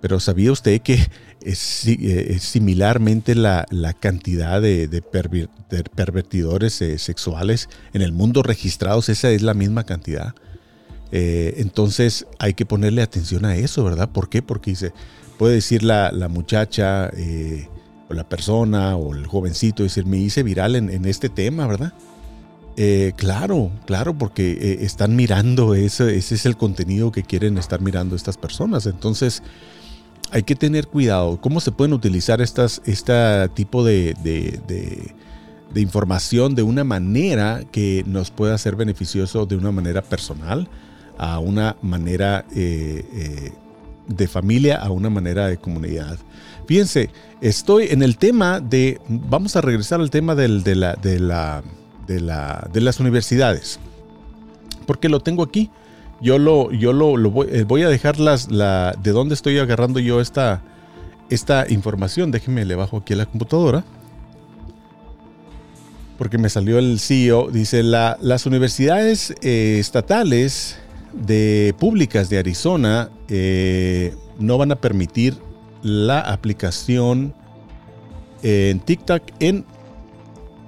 Pero 0.00 0.20
¿sabía 0.20 0.52
usted 0.52 0.80
que 0.80 1.06
es, 1.42 1.86
eh, 1.86 2.38
similarmente 2.40 3.34
la, 3.34 3.66
cantidad 3.98 4.62
de, 4.62 5.02
pervertidores 5.94 6.80
eh, 6.80 6.98
sexuales 6.98 7.68
en 7.92 8.02
el 8.02 8.12
mundo 8.12 8.42
registrados? 8.42 9.08
Esa 9.08 9.30
es 9.30 9.42
la 9.42 9.54
misma 9.54 9.84
cantidad. 9.84 10.34
Eh, 11.12 11.54
entonces 11.58 12.26
hay 12.38 12.54
que 12.54 12.66
ponerle 12.66 13.02
atención 13.02 13.44
a 13.44 13.56
eso, 13.56 13.84
¿verdad? 13.84 14.08
¿Por 14.08 14.28
qué? 14.28 14.42
Porque 14.42 14.72
dice, 14.72 14.92
puede 15.38 15.54
decir 15.54 15.82
la, 15.82 16.10
muchacha 16.28 17.10
o 18.08 18.14
la 18.14 18.28
persona 18.28 18.96
o 18.96 19.14
el 19.14 19.26
jovencito, 19.26 19.82
decir, 19.82 20.06
me 20.06 20.18
hice 20.18 20.42
viral 20.42 20.76
en, 20.76 21.04
este 21.04 21.28
tema, 21.28 21.66
¿verdad? 21.66 21.92
claro, 23.16 23.70
claro, 23.86 24.18
porque 24.18 24.78
están 24.80 25.16
mirando, 25.16 25.74
ese, 25.74 26.16
ese 26.16 26.34
es 26.34 26.44
el 26.44 26.56
contenido 26.56 27.10
que 27.10 27.22
quieren 27.22 27.56
estar 27.56 27.80
mirando 27.80 28.16
estas 28.16 28.36
personas. 28.36 28.86
Entonces, 28.86 29.42
hay 30.30 30.42
que 30.42 30.54
tener 30.54 30.88
cuidado. 30.88 31.40
¿Cómo 31.40 31.60
se 31.60 31.72
pueden 31.72 31.92
utilizar 31.92 32.40
estas, 32.40 32.82
este 32.84 33.48
tipo 33.54 33.84
de, 33.84 34.14
información 35.74 36.54
de 36.54 36.62
una 36.62 36.84
manera 36.84 37.62
que 37.70 38.02
nos 38.06 38.30
pueda 38.30 38.56
ser 38.58 38.76
beneficioso 38.76 39.46
de 39.46 39.56
una 39.56 39.70
manera 39.72 40.02
personal, 40.02 40.68
a 41.18 41.38
una 41.38 41.76
manera 41.82 42.44
eh, 42.54 43.04
eh, 43.12 43.52
de 44.06 44.28
familia, 44.28 44.76
a 44.76 44.90
una 44.90 45.10
manera 45.10 45.48
de 45.48 45.56
comunidad? 45.56 46.18
Fíjense, 46.66 47.10
estoy 47.40 47.88
en 47.90 48.02
el 48.02 48.16
tema 48.18 48.60
de, 48.60 49.00
vamos 49.08 49.56
a 49.56 49.60
regresar 49.60 50.00
al 50.00 50.10
tema 50.10 50.34
de, 50.34 50.48
la, 50.48 50.94
de, 50.94 51.20
la, 51.20 51.62
de, 52.06 52.20
la, 52.20 52.68
de 52.72 52.80
las 52.80 53.00
universidades, 53.00 53.78
porque 54.86 55.08
lo 55.08 55.20
tengo 55.20 55.42
aquí. 55.42 55.70
Yo 56.20 56.38
lo, 56.38 56.72
yo 56.72 56.94
lo, 56.94 57.44
eh, 57.44 57.64
voy, 57.64 57.82
a 57.82 57.88
dejar 57.88 58.18
las, 58.18 58.50
la, 58.50 58.96
de 59.02 59.10
dónde 59.12 59.34
estoy 59.34 59.58
agarrando 59.58 60.00
yo 60.00 60.20
esta, 60.20 60.62
esta 61.28 61.66
información. 61.68 62.30
Déjenme 62.30 62.64
le 62.64 62.74
bajo 62.74 62.96
aquí 62.96 63.12
a 63.12 63.16
la 63.16 63.26
computadora. 63.26 63.84
Porque 66.16 66.38
me 66.38 66.48
salió 66.48 66.78
el 66.78 66.98
CEO. 66.98 67.50
Dice, 67.50 67.82
la, 67.82 68.16
las 68.22 68.46
universidades 68.46 69.34
estatales 69.42 70.78
de 71.16 71.74
públicas 71.78 72.28
de 72.28 72.38
Arizona 72.38 73.10
eh, 73.28 74.14
no 74.38 74.58
van 74.58 74.72
a 74.72 74.76
permitir 74.76 75.36
la 75.82 76.20
aplicación 76.20 77.34
en 78.42 78.80
TikTok 78.80 79.22
en 79.40 79.64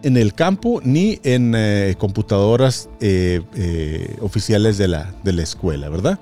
en 0.02 0.16
el 0.16 0.34
campo 0.34 0.80
ni 0.84 1.18
en 1.22 1.54
eh, 1.56 1.94
computadoras 1.98 2.88
eh, 3.00 3.42
eh, 3.54 4.16
oficiales 4.20 4.78
de 4.78 4.88
la, 4.88 5.14
de 5.24 5.32
la 5.32 5.42
escuela, 5.42 5.88
¿verdad? 5.88 6.18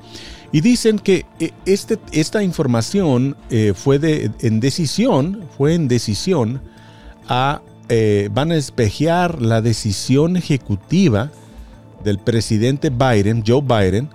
Y 0.52 0.60
dicen 0.60 0.98
que 0.98 1.26
este, 1.66 1.98
esta 2.12 2.42
información 2.42 3.36
fue 3.74 3.98
de, 3.98 4.30
en 4.40 4.60
decisión, 4.60 5.44
fue 5.58 5.74
en 5.74 5.88
decisión 5.88 6.62
a, 7.28 7.60
van 8.30 8.52
a 8.52 8.56
espejear 8.56 9.42
la 9.42 9.60
decisión 9.60 10.36
ejecutiva 10.36 11.32
del 12.04 12.18
presidente 12.20 12.90
Biden, 12.90 13.42
Joe 13.44 13.60
Biden, 13.60 14.08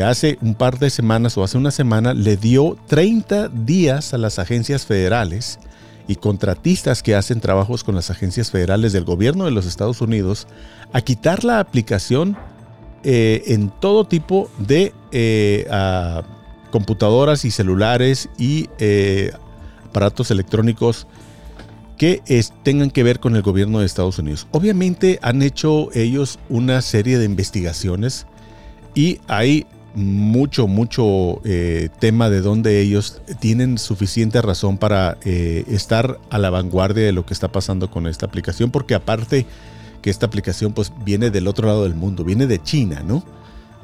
hace 0.00 0.38
un 0.40 0.54
par 0.54 0.78
de 0.78 0.88
semanas 0.88 1.36
o 1.36 1.44
hace 1.44 1.58
una 1.58 1.70
semana 1.70 2.14
le 2.14 2.38
dio 2.38 2.78
30 2.86 3.48
días 3.48 4.14
a 4.14 4.18
las 4.18 4.38
agencias 4.38 4.86
federales 4.86 5.58
y 6.08 6.16
contratistas 6.16 7.02
que 7.02 7.14
hacen 7.14 7.40
trabajos 7.40 7.84
con 7.84 7.94
las 7.94 8.10
agencias 8.10 8.50
federales 8.50 8.92
del 8.92 9.04
gobierno 9.04 9.44
de 9.44 9.50
los 9.50 9.66
Estados 9.66 10.00
Unidos 10.00 10.46
a 10.92 11.02
quitar 11.02 11.44
la 11.44 11.60
aplicación 11.60 12.36
eh, 13.04 13.42
en 13.48 13.68
todo 13.68 14.06
tipo 14.06 14.50
de 14.58 14.94
eh, 15.10 15.66
computadoras 16.70 17.44
y 17.44 17.50
celulares 17.50 18.30
y 18.38 18.68
eh, 18.78 19.32
aparatos 19.84 20.30
electrónicos 20.30 21.06
que 21.98 22.22
tengan 22.62 22.90
que 22.90 23.02
ver 23.02 23.20
con 23.20 23.36
el 23.36 23.42
gobierno 23.42 23.80
de 23.80 23.86
Estados 23.86 24.18
Unidos. 24.18 24.48
Obviamente 24.50 25.18
han 25.22 25.42
hecho 25.42 25.90
ellos 25.92 26.38
una 26.48 26.80
serie 26.80 27.18
de 27.18 27.26
investigaciones 27.26 28.26
y 28.94 29.20
hay 29.28 29.66
mucho, 29.94 30.66
mucho 30.66 31.40
eh, 31.44 31.88
tema 31.98 32.30
de 32.30 32.40
donde 32.40 32.80
ellos 32.80 33.20
tienen 33.40 33.78
suficiente 33.78 34.40
razón 34.40 34.78
para 34.78 35.18
eh, 35.24 35.64
estar 35.68 36.18
a 36.30 36.38
la 36.38 36.50
vanguardia 36.50 37.04
de 37.04 37.12
lo 37.12 37.26
que 37.26 37.34
está 37.34 37.52
pasando 37.52 37.90
con 37.90 38.06
esta 38.06 38.26
aplicación, 38.26 38.70
porque 38.70 38.94
aparte 38.94 39.46
que 40.00 40.10
esta 40.10 40.26
aplicación 40.26 40.72
pues 40.72 40.92
viene 41.04 41.30
del 41.30 41.46
otro 41.46 41.66
lado 41.66 41.84
del 41.84 41.94
mundo, 41.94 42.24
viene 42.24 42.46
de 42.46 42.62
China, 42.62 43.02
¿no? 43.06 43.22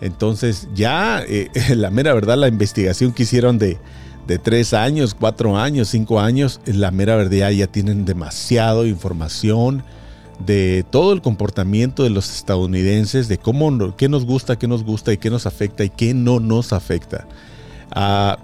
Entonces 0.01 0.69
ya, 0.75 1.23
eh, 1.27 1.51
la 1.77 1.91
mera 1.91 2.15
verdad, 2.15 2.37
la 2.37 2.49
investigación 2.49 3.13
que 3.13 3.25
hicieron 3.25 3.59
de, 3.59 3.79
de 4.27 4.39
tres 4.39 4.75
años, 4.75 5.15
cuatro 5.15 5.57
años, 5.57 5.89
cinco 5.89 6.21
años, 6.21 6.61
la 6.67 6.91
mera 6.91 7.17
verdad 7.17 7.51
ya 7.51 7.67
tienen 7.67 8.05
demasiado 8.05 8.87
información 8.87 9.85
de 10.45 10.85
todo 10.91 11.13
el 11.13 11.23
comportamiento 11.23 12.03
de 12.03 12.11
los 12.11 12.31
estadounidenses, 12.31 13.29
de 13.29 13.39
cómo, 13.39 13.97
qué 13.97 14.09
nos 14.09 14.25
gusta, 14.25 14.59
qué 14.59 14.69
nos 14.69 14.85
gusta 14.85 15.13
y 15.13 15.19
qué 15.19 15.31
nos 15.31 15.47
afecta 15.47 15.85
y 15.85 15.91
qué 15.91 16.15
no 16.15 16.41
nos 16.41 16.73
afecta. 16.73 17.27
Ah, 17.91 18.39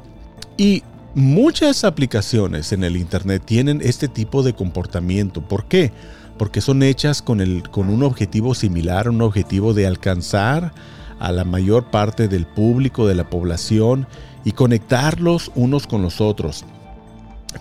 y 0.57 0.83
muchas 1.15 1.85
aplicaciones 1.85 2.73
en 2.73 2.85
el 2.85 2.97
Internet 2.97 3.43
tienen 3.45 3.81
este 3.83 4.09
tipo 4.09 4.43
de 4.43 4.55
comportamiento. 4.55 5.41
¿Por 5.41 5.67
qué? 5.67 5.93
porque 6.39 6.61
son 6.61 6.83
hechas 6.83 7.23
con, 7.23 7.41
el, 7.41 7.69
con 7.71 7.89
un 7.89 8.03
objetivo 8.03 8.55
similar, 8.55 9.09
un 9.09 9.23
objetivo 9.23 9.75
de 9.75 9.87
alcanzar 9.87 10.73
a 11.19 11.33
la 11.33 11.45
mayor 11.45 11.91
parte 11.91 12.29
del 12.29 12.47
público, 12.47 13.07
de 13.07 13.15
la 13.15 13.31
población 13.31 14.07
y 14.45 14.53
conectarlos 14.53 15.53
unos 15.55 15.87
con 15.87 16.03
los 16.03 16.21
otros. 16.21 16.65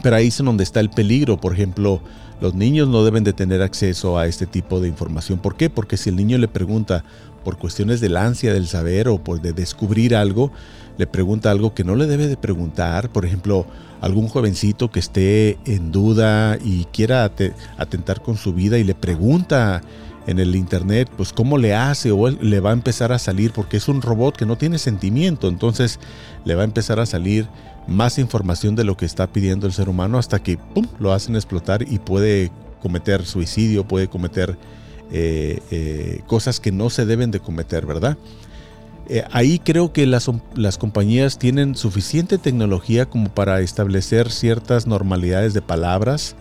Pero 0.01 0.15
ahí 0.15 0.27
es 0.27 0.37
donde 0.37 0.63
está 0.63 0.79
el 0.79 0.89
peligro. 0.89 1.39
Por 1.39 1.53
ejemplo, 1.53 2.01
los 2.41 2.53
niños 2.53 2.87
no 2.87 3.03
deben 3.03 3.23
de 3.23 3.33
tener 3.33 3.61
acceso 3.61 4.17
a 4.17 4.27
este 4.27 4.45
tipo 4.45 4.79
de 4.79 4.87
información. 4.87 5.39
¿Por 5.39 5.55
qué? 5.55 5.69
Porque 5.69 5.97
si 5.97 6.09
el 6.09 6.15
niño 6.15 6.37
le 6.37 6.47
pregunta 6.47 7.03
por 7.43 7.57
cuestiones 7.57 8.01
del 8.01 8.17
ansia 8.17 8.53
del 8.53 8.67
saber 8.67 9.07
o 9.07 9.23
por 9.23 9.41
de 9.41 9.53
descubrir 9.53 10.15
algo, 10.15 10.51
le 10.97 11.07
pregunta 11.07 11.51
algo 11.51 11.73
que 11.73 11.83
no 11.83 11.95
le 11.95 12.05
debe 12.05 12.27
de 12.27 12.37
preguntar. 12.37 13.09
Por 13.09 13.25
ejemplo, 13.25 13.65
algún 14.01 14.27
jovencito 14.27 14.91
que 14.91 14.99
esté 14.99 15.57
en 15.65 15.91
duda 15.91 16.57
y 16.63 16.85
quiera 16.85 17.31
atentar 17.77 18.21
con 18.21 18.37
su 18.37 18.53
vida 18.53 18.77
y 18.77 18.83
le 18.83 18.95
pregunta 18.95 19.81
en 20.27 20.39
el 20.39 20.55
internet, 20.55 21.09
pues 21.15 21.33
cómo 21.33 21.57
le 21.57 21.73
hace 21.73 22.11
o 22.11 22.29
le 22.29 22.59
va 22.59 22.69
a 22.71 22.73
empezar 22.73 23.11
a 23.11 23.19
salir, 23.19 23.51
porque 23.51 23.77
es 23.77 23.87
un 23.87 24.01
robot 24.01 24.37
que 24.37 24.45
no 24.45 24.57
tiene 24.57 24.77
sentimiento, 24.77 25.47
entonces 25.47 25.99
le 26.45 26.55
va 26.55 26.61
a 26.61 26.65
empezar 26.65 26.99
a 26.99 27.05
salir 27.05 27.47
más 27.87 28.17
información 28.17 28.75
de 28.75 28.83
lo 28.83 28.95
que 28.95 29.05
está 29.05 29.27
pidiendo 29.27 29.67
el 29.67 29.73
ser 29.73 29.89
humano 29.89 30.17
hasta 30.17 30.39
que 30.41 30.57
lo 30.99 31.11
hacen 31.11 31.35
explotar 31.35 31.83
y 31.83 31.99
puede 31.99 32.51
cometer 32.81 33.25
suicidio, 33.25 33.87
puede 33.87 34.07
cometer 34.07 34.57
eh, 35.11 35.59
eh, 35.71 36.21
cosas 36.27 36.59
que 36.59 36.71
no 36.71 36.89
se 36.89 37.05
deben 37.05 37.31
de 37.31 37.39
cometer, 37.39 37.85
¿verdad? 37.85 38.17
Eh, 39.09 39.23
ahí 39.31 39.59
creo 39.59 39.91
que 39.91 40.05
las, 40.05 40.29
las 40.55 40.77
compañías 40.77 41.37
tienen 41.37 41.75
suficiente 41.75 42.37
tecnología 42.37 43.05
como 43.05 43.29
para 43.29 43.59
establecer 43.59 44.31
ciertas 44.31 44.87
normalidades 44.87 45.53
de 45.53 45.61
palabras, 45.61 46.35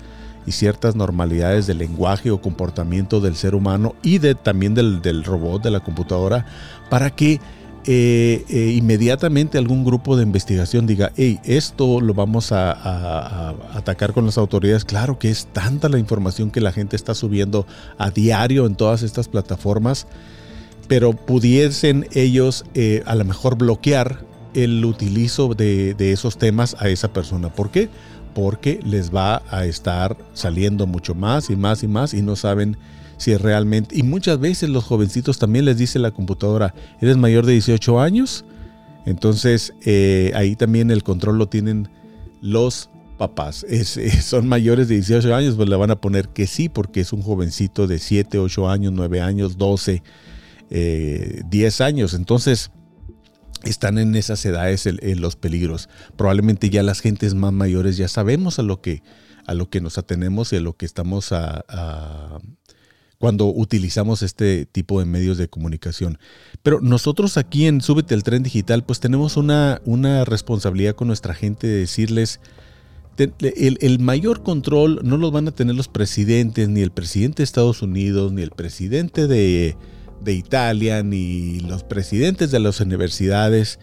y 0.46 0.52
ciertas 0.52 0.96
normalidades 0.96 1.66
del 1.66 1.78
lenguaje 1.78 2.30
o 2.30 2.40
comportamiento 2.40 3.20
del 3.20 3.36
ser 3.36 3.54
humano 3.54 3.94
y 4.02 4.18
de, 4.18 4.34
también 4.34 4.74
del, 4.74 5.02
del 5.02 5.24
robot, 5.24 5.62
de 5.62 5.70
la 5.70 5.80
computadora, 5.80 6.46
para 6.90 7.10
que 7.10 7.40
eh, 7.84 8.44
eh, 8.48 8.74
inmediatamente 8.76 9.58
algún 9.58 9.84
grupo 9.84 10.16
de 10.16 10.22
investigación 10.22 10.86
diga, 10.86 11.10
hey, 11.16 11.40
esto 11.42 12.00
lo 12.00 12.14
vamos 12.14 12.52
a, 12.52 13.50
atacar 13.74 14.12
con 14.12 14.24
las 14.24 14.38
autoridades. 14.38 14.84
Claro 14.84 15.18
que 15.18 15.30
es 15.30 15.46
tanta 15.46 15.88
la 15.88 15.98
información 15.98 16.52
que 16.52 16.60
la 16.60 16.70
gente 16.70 16.94
está 16.94 17.14
subiendo 17.14 17.66
a 17.98 18.10
diario 18.10 18.66
en 18.66 18.76
todas 18.76 19.02
estas 19.02 19.26
plataformas, 19.26 20.06
pero 20.86 21.12
pudiesen 21.12 22.06
ellos 22.12 22.64
eh, 22.74 23.02
a 23.04 23.16
lo 23.16 23.24
mejor 23.24 23.56
bloquear 23.56 24.24
el 24.54 24.84
utilizo 24.84 25.54
de, 25.54 25.94
de 25.94 26.12
esos 26.12 26.38
temas 26.38 26.76
a 26.78 26.88
esa 26.88 27.12
persona. 27.12 27.52
¿Por 27.52 27.72
qué? 27.72 27.88
Porque 28.34 28.80
les 28.84 29.14
va 29.14 29.42
a 29.50 29.66
estar 29.66 30.16
saliendo 30.32 30.86
mucho 30.86 31.14
más 31.14 31.50
y 31.50 31.56
más 31.56 31.82
y 31.82 31.88
más 31.88 32.14
y 32.14 32.22
no 32.22 32.36
saben 32.36 32.76
si 33.18 33.36
realmente, 33.36 33.96
y 33.96 34.02
muchas 34.02 34.40
veces 34.40 34.68
los 34.68 34.82
jovencitos 34.82 35.38
también 35.38 35.64
les 35.64 35.78
dice 35.78 36.00
la 36.00 36.10
computadora, 36.10 36.74
¿eres 37.00 37.16
mayor 37.16 37.46
de 37.46 37.52
18 37.52 38.00
años? 38.00 38.44
Entonces 39.06 39.74
eh, 39.84 40.32
ahí 40.34 40.56
también 40.56 40.90
el 40.90 41.04
control 41.04 41.38
lo 41.38 41.48
tienen 41.48 41.88
los 42.40 42.90
papás. 43.18 43.64
son 44.22 44.48
mayores 44.48 44.88
de 44.88 44.96
18 44.96 45.34
años, 45.34 45.54
pues 45.54 45.68
le 45.68 45.76
van 45.76 45.92
a 45.92 46.00
poner 46.00 46.30
que 46.30 46.48
sí, 46.48 46.68
porque 46.68 47.00
es 47.00 47.12
un 47.12 47.22
jovencito 47.22 47.86
de 47.86 48.00
7, 48.00 48.38
8 48.38 48.68
años, 48.68 48.92
9 48.92 49.20
años, 49.20 49.56
12, 49.56 50.02
10 50.68 51.80
eh, 51.80 51.84
años. 51.84 52.14
Entonces 52.14 52.72
están 53.64 53.98
en 53.98 54.14
esas 54.14 54.44
edades 54.44 54.86
en 54.86 55.20
los 55.20 55.36
peligros. 55.36 55.88
Probablemente 56.16 56.70
ya 56.70 56.82
las 56.82 57.00
gentes 57.00 57.34
más 57.34 57.52
mayores 57.52 57.96
ya 57.96 58.08
sabemos 58.08 58.58
a 58.58 58.62
lo 58.62 58.80
que, 58.80 59.02
a 59.46 59.54
lo 59.54 59.70
que 59.70 59.80
nos 59.80 59.98
atenemos 59.98 60.52
y 60.52 60.56
a 60.56 60.60
lo 60.60 60.76
que 60.76 60.86
estamos 60.86 61.32
a 61.32 61.64
cuando 63.22 63.46
utilizamos 63.46 64.20
este 64.22 64.66
tipo 64.66 64.98
de 64.98 65.06
medios 65.06 65.38
de 65.38 65.46
comunicación. 65.46 66.18
Pero 66.64 66.80
nosotros 66.80 67.36
aquí 67.36 67.66
en 67.66 67.80
Súbete 67.80 68.16
el 68.16 68.24
Tren 68.24 68.42
Digital, 68.42 68.82
pues 68.82 68.98
tenemos 68.98 69.36
una, 69.36 69.80
una 69.84 70.24
responsabilidad 70.24 70.96
con 70.96 71.06
nuestra 71.06 71.32
gente 71.32 71.68
de 71.68 71.78
decirles, 71.78 72.40
el, 73.16 73.98
mayor 74.00 74.42
control 74.42 75.02
no 75.04 75.18
lo 75.18 75.30
van 75.30 75.46
a 75.46 75.52
tener 75.52 75.76
los 75.76 75.86
presidentes, 75.86 76.68
ni 76.68 76.80
el 76.80 76.90
presidente 76.90 77.42
de 77.42 77.44
Estados 77.44 77.80
Unidos, 77.80 78.32
ni 78.32 78.42
el 78.42 78.50
presidente 78.50 79.28
de, 79.28 79.76
de 80.24 80.34
Italia, 80.34 81.02
ni 81.02 81.60
los 81.60 81.84
presidentes 81.84 82.50
de 82.50 82.60
las 82.60 82.80
universidades. 82.80 83.78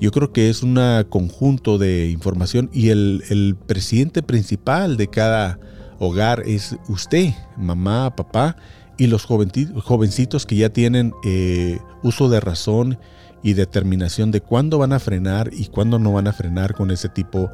Yo 0.00 0.10
creo 0.10 0.32
que 0.32 0.50
es 0.50 0.62
un 0.62 0.78
conjunto 1.08 1.78
de 1.78 2.10
información 2.10 2.70
y 2.72 2.88
el, 2.88 3.22
el 3.30 3.56
presidente 3.66 4.22
principal 4.22 4.96
de 4.96 5.08
cada 5.08 5.58
hogar 5.98 6.42
es 6.46 6.76
usted, 6.88 7.30
mamá, 7.56 8.14
papá, 8.16 8.56
y 8.96 9.06
los 9.06 9.24
jovencitos 9.24 10.46
que 10.46 10.56
ya 10.56 10.68
tienen 10.68 11.12
eh, 11.24 11.78
uso 12.02 12.28
de 12.28 12.40
razón 12.40 12.98
y 13.42 13.54
determinación 13.54 14.30
de 14.30 14.40
cuándo 14.40 14.78
van 14.78 14.92
a 14.92 15.00
frenar 15.00 15.50
y 15.52 15.66
cuándo 15.66 15.98
no 15.98 16.12
van 16.12 16.28
a 16.28 16.32
frenar 16.32 16.74
con 16.74 16.90
ese 16.90 17.08
tipo 17.08 17.50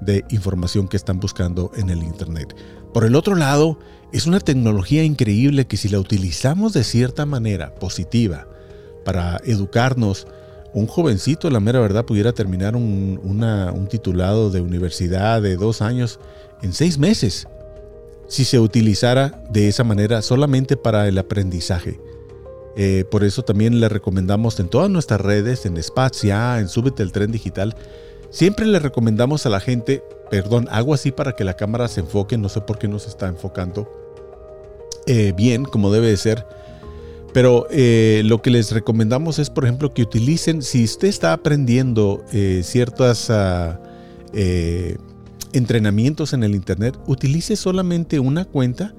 de 0.00 0.24
información 0.30 0.88
que 0.88 0.96
están 0.96 1.20
buscando 1.20 1.70
en 1.76 1.90
el 1.90 2.02
Internet. 2.02 2.56
Por 2.92 3.04
el 3.04 3.14
otro 3.14 3.36
lado, 3.36 3.78
es 4.12 4.26
una 4.26 4.40
tecnología 4.40 5.04
increíble 5.04 5.66
que 5.66 5.76
si 5.76 5.88
la 5.88 5.98
utilizamos 5.98 6.72
de 6.72 6.84
cierta 6.84 7.26
manera 7.26 7.74
positiva 7.74 8.46
para 9.04 9.40
educarnos, 9.44 10.26
un 10.72 10.86
jovencito, 10.86 11.50
la 11.50 11.60
mera 11.60 11.80
verdad, 11.80 12.04
pudiera 12.04 12.32
terminar 12.32 12.76
un, 12.76 13.20
un 13.22 13.86
titulado 13.88 14.50
de 14.50 14.60
universidad 14.60 15.42
de 15.42 15.56
dos 15.56 15.82
años 15.82 16.20
en 16.62 16.72
seis 16.72 16.98
meses 16.98 17.46
si 18.30 18.44
se 18.44 18.60
utilizara 18.60 19.42
de 19.50 19.66
esa 19.66 19.82
manera 19.82 20.22
solamente 20.22 20.76
para 20.76 21.08
el 21.08 21.18
aprendizaje. 21.18 22.00
Eh, 22.76 23.04
por 23.10 23.24
eso 23.24 23.42
también 23.42 23.80
le 23.80 23.88
recomendamos 23.88 24.60
en 24.60 24.68
todas 24.68 24.88
nuestras 24.88 25.20
redes, 25.20 25.66
en 25.66 25.76
Espacia, 25.76 26.60
en 26.60 26.68
Súbete 26.68 27.02
el 27.02 27.10
Tren 27.10 27.32
Digital, 27.32 27.74
siempre 28.30 28.66
le 28.66 28.78
recomendamos 28.78 29.46
a 29.46 29.50
la 29.50 29.58
gente, 29.58 30.04
perdón, 30.30 30.68
hago 30.70 30.94
así 30.94 31.10
para 31.10 31.34
que 31.34 31.44
la 31.44 31.54
cámara 31.54 31.88
se 31.88 32.00
enfoque, 32.00 32.38
no 32.38 32.48
sé 32.48 32.60
por 32.60 32.78
qué 32.78 32.88
no 32.88 32.98
se 32.98 33.08
está 33.08 33.28
enfocando 33.28 33.90
eh, 35.06 35.32
bien, 35.36 35.64
como 35.64 35.92
debe 35.92 36.08
de 36.08 36.16
ser. 36.16 36.46
Pero 37.32 37.66
eh, 37.70 38.22
lo 38.24 38.42
que 38.42 38.50
les 38.50 38.72
recomendamos 38.72 39.38
es, 39.38 39.50
por 39.50 39.64
ejemplo, 39.64 39.94
que 39.94 40.02
utilicen, 40.02 40.62
si 40.62 40.84
usted 40.84 41.08
está 41.08 41.32
aprendiendo 41.32 42.24
ciertas 42.62 43.30
ah, 43.30 43.78
entrenamientos 45.52 46.32
en 46.32 46.42
el 46.42 46.54
Internet, 46.54 46.98
utilice 47.06 47.54
solamente 47.54 48.18
una 48.18 48.44
cuenta 48.44 48.94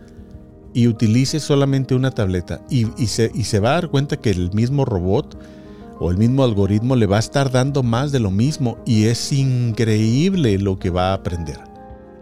y 0.74 0.88
utilice 0.88 1.40
solamente 1.40 1.96
una 1.96 2.12
tableta. 2.12 2.62
Y, 2.70 2.86
se, 3.08 3.32
y, 3.34 3.44
se, 3.44 3.60
va 3.60 3.72
a 3.72 3.74
dar 3.74 3.90
cuenta 3.90 4.18
que 4.18 4.30
el 4.30 4.52
mismo 4.54 4.86
robot 4.86 5.38
o 6.02 6.10
el 6.10 6.18
mismo 6.18 6.44
algoritmo 6.44 6.96
le 6.96 7.06
va 7.06 7.18
a 7.18 7.20
estar 7.20 7.52
dando 7.52 7.84
más 7.84 8.12
de 8.12 8.20
lo 8.20 8.32
mismo. 8.32 8.80
Y 8.88 9.06
es 9.06 9.32
increíble 9.32 10.58
lo 10.58 10.80
que 10.80 10.90
va 10.90 11.12
a 11.12 11.14
aprender. 11.14 11.60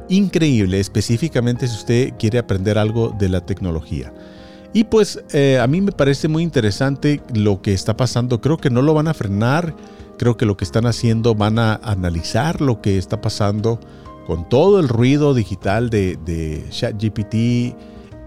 Increíble, 0.09 0.81
específicamente 0.81 1.65
si 1.65 1.77
usted 1.77 2.13
quiere 2.19 2.39
aprender 2.39 2.77
algo 2.77 3.15
de 3.17 3.29
la 3.29 3.45
tecnología. 3.45 4.13
Y 4.73 4.83
pues 4.83 5.23
eh, 5.31 5.59
a 5.61 5.67
mí 5.67 5.79
me 5.79 5.93
parece 5.93 6.27
muy 6.27 6.43
interesante 6.43 7.21
lo 7.33 7.61
que 7.61 7.73
está 7.73 7.95
pasando. 7.95 8.41
Creo 8.41 8.57
que 8.57 8.69
no 8.69 8.81
lo 8.81 8.93
van 8.93 9.07
a 9.07 9.13
frenar. 9.13 9.73
Creo 10.17 10.35
que 10.35 10.45
lo 10.45 10.57
que 10.57 10.65
están 10.65 10.85
haciendo 10.85 11.33
van 11.33 11.57
a 11.57 11.75
analizar 11.75 12.59
lo 12.59 12.81
que 12.81 12.97
está 12.97 13.21
pasando 13.21 13.79
con 14.27 14.49
todo 14.49 14.81
el 14.81 14.89
ruido 14.89 15.33
digital 15.33 15.89
de, 15.89 16.65
ChatGPT 16.69 17.33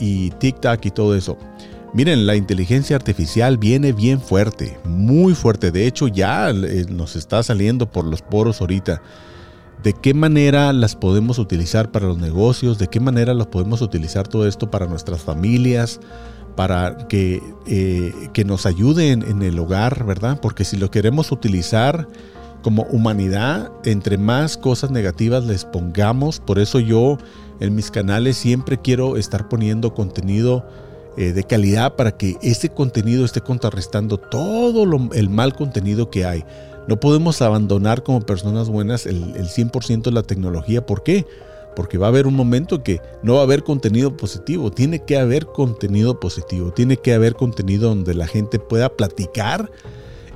y 0.00 0.30
TikTok 0.30 0.86
y 0.86 0.90
todo 0.90 1.14
eso. 1.14 1.36
Miren, 1.94 2.26
la 2.26 2.36
inteligencia 2.36 2.96
artificial 2.96 3.58
viene 3.58 3.92
bien 3.92 4.18
fuerte, 4.18 4.78
muy 4.84 5.34
fuerte. 5.34 5.70
De 5.70 5.86
hecho, 5.86 6.08
ya 6.08 6.48
eh, 6.48 6.86
nos 6.88 7.16
está 7.16 7.42
saliendo 7.42 7.90
por 7.90 8.06
los 8.06 8.22
poros 8.22 8.62
ahorita. 8.62 9.02
¿De 9.82 9.92
qué 9.92 10.14
manera 10.14 10.72
las 10.72 10.96
podemos 10.96 11.38
utilizar 11.38 11.92
para 11.92 12.06
los 12.06 12.16
negocios? 12.16 12.78
¿De 12.78 12.86
qué 12.86 12.98
manera 12.98 13.34
los 13.34 13.48
podemos 13.48 13.82
utilizar 13.82 14.26
todo 14.26 14.46
esto 14.46 14.70
para 14.70 14.86
nuestras 14.86 15.20
familias? 15.20 16.00
Para 16.56 16.96
que, 17.08 17.42
eh, 17.66 18.14
que 18.32 18.46
nos 18.46 18.64
ayuden 18.64 19.22
en 19.22 19.42
el 19.42 19.58
hogar, 19.58 20.06
¿verdad? 20.06 20.38
Porque 20.40 20.64
si 20.64 20.78
lo 20.78 20.90
queremos 20.90 21.30
utilizar 21.30 22.08
como 22.62 22.84
humanidad, 22.84 23.70
entre 23.84 24.16
más 24.16 24.56
cosas 24.56 24.90
negativas 24.90 25.44
les 25.44 25.66
pongamos, 25.66 26.40
por 26.40 26.58
eso 26.58 26.78
yo 26.78 27.18
en 27.60 27.74
mis 27.74 27.90
canales 27.90 28.38
siempre 28.38 28.80
quiero 28.80 29.18
estar 29.18 29.48
poniendo 29.48 29.92
contenido 29.94 30.64
eh, 31.16 31.32
de 31.32 31.44
calidad 31.44 31.96
para 31.96 32.16
que 32.16 32.36
ese 32.42 32.68
contenido 32.68 33.24
esté 33.24 33.40
contrarrestando 33.40 34.18
todo 34.18 34.84
el 35.12 35.30
mal 35.30 35.54
contenido 35.54 36.10
que 36.10 36.24
hay. 36.24 36.44
No 36.88 36.98
podemos 36.98 37.42
abandonar 37.42 38.02
como 38.02 38.20
personas 38.20 38.68
buenas 38.68 39.06
el, 39.06 39.36
el 39.36 39.46
100% 39.46 40.02
de 40.02 40.10
la 40.12 40.22
tecnología. 40.22 40.84
¿Por 40.84 41.02
qué? 41.02 41.26
Porque 41.76 41.96
va 41.96 42.06
a 42.06 42.10
haber 42.10 42.26
un 42.26 42.34
momento 42.34 42.82
que 42.82 43.00
no 43.22 43.34
va 43.34 43.40
a 43.40 43.44
haber 43.44 43.62
contenido 43.62 44.16
positivo. 44.16 44.70
Tiene 44.70 45.04
que 45.04 45.16
haber 45.16 45.46
contenido 45.46 46.18
positivo. 46.18 46.72
Tiene 46.72 46.96
que 46.96 47.14
haber 47.14 47.34
contenido 47.34 47.88
donde 47.88 48.14
la 48.14 48.26
gente 48.26 48.58
pueda 48.58 48.88
platicar 48.88 49.70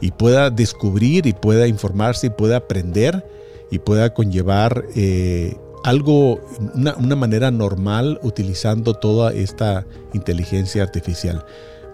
y 0.01 0.11
pueda 0.13 0.51
descubrir 0.51 1.27
y 1.27 1.33
pueda 1.33 1.67
informarse 1.67 2.29
y 2.29 2.31
pueda 2.31 2.59
aprender 2.59 3.27
y 3.71 3.79
pueda 3.79 4.15
conllevar 4.15 4.85
eh, 4.95 5.57
algo, 5.87 6.41
una, 6.75 7.15
manera 7.15 7.53
normal 7.53 8.19
utilizando 8.25 8.95
toda 8.95 9.33
esta 9.33 9.87
inteligencia 10.15 10.83
artificial. 10.83 11.47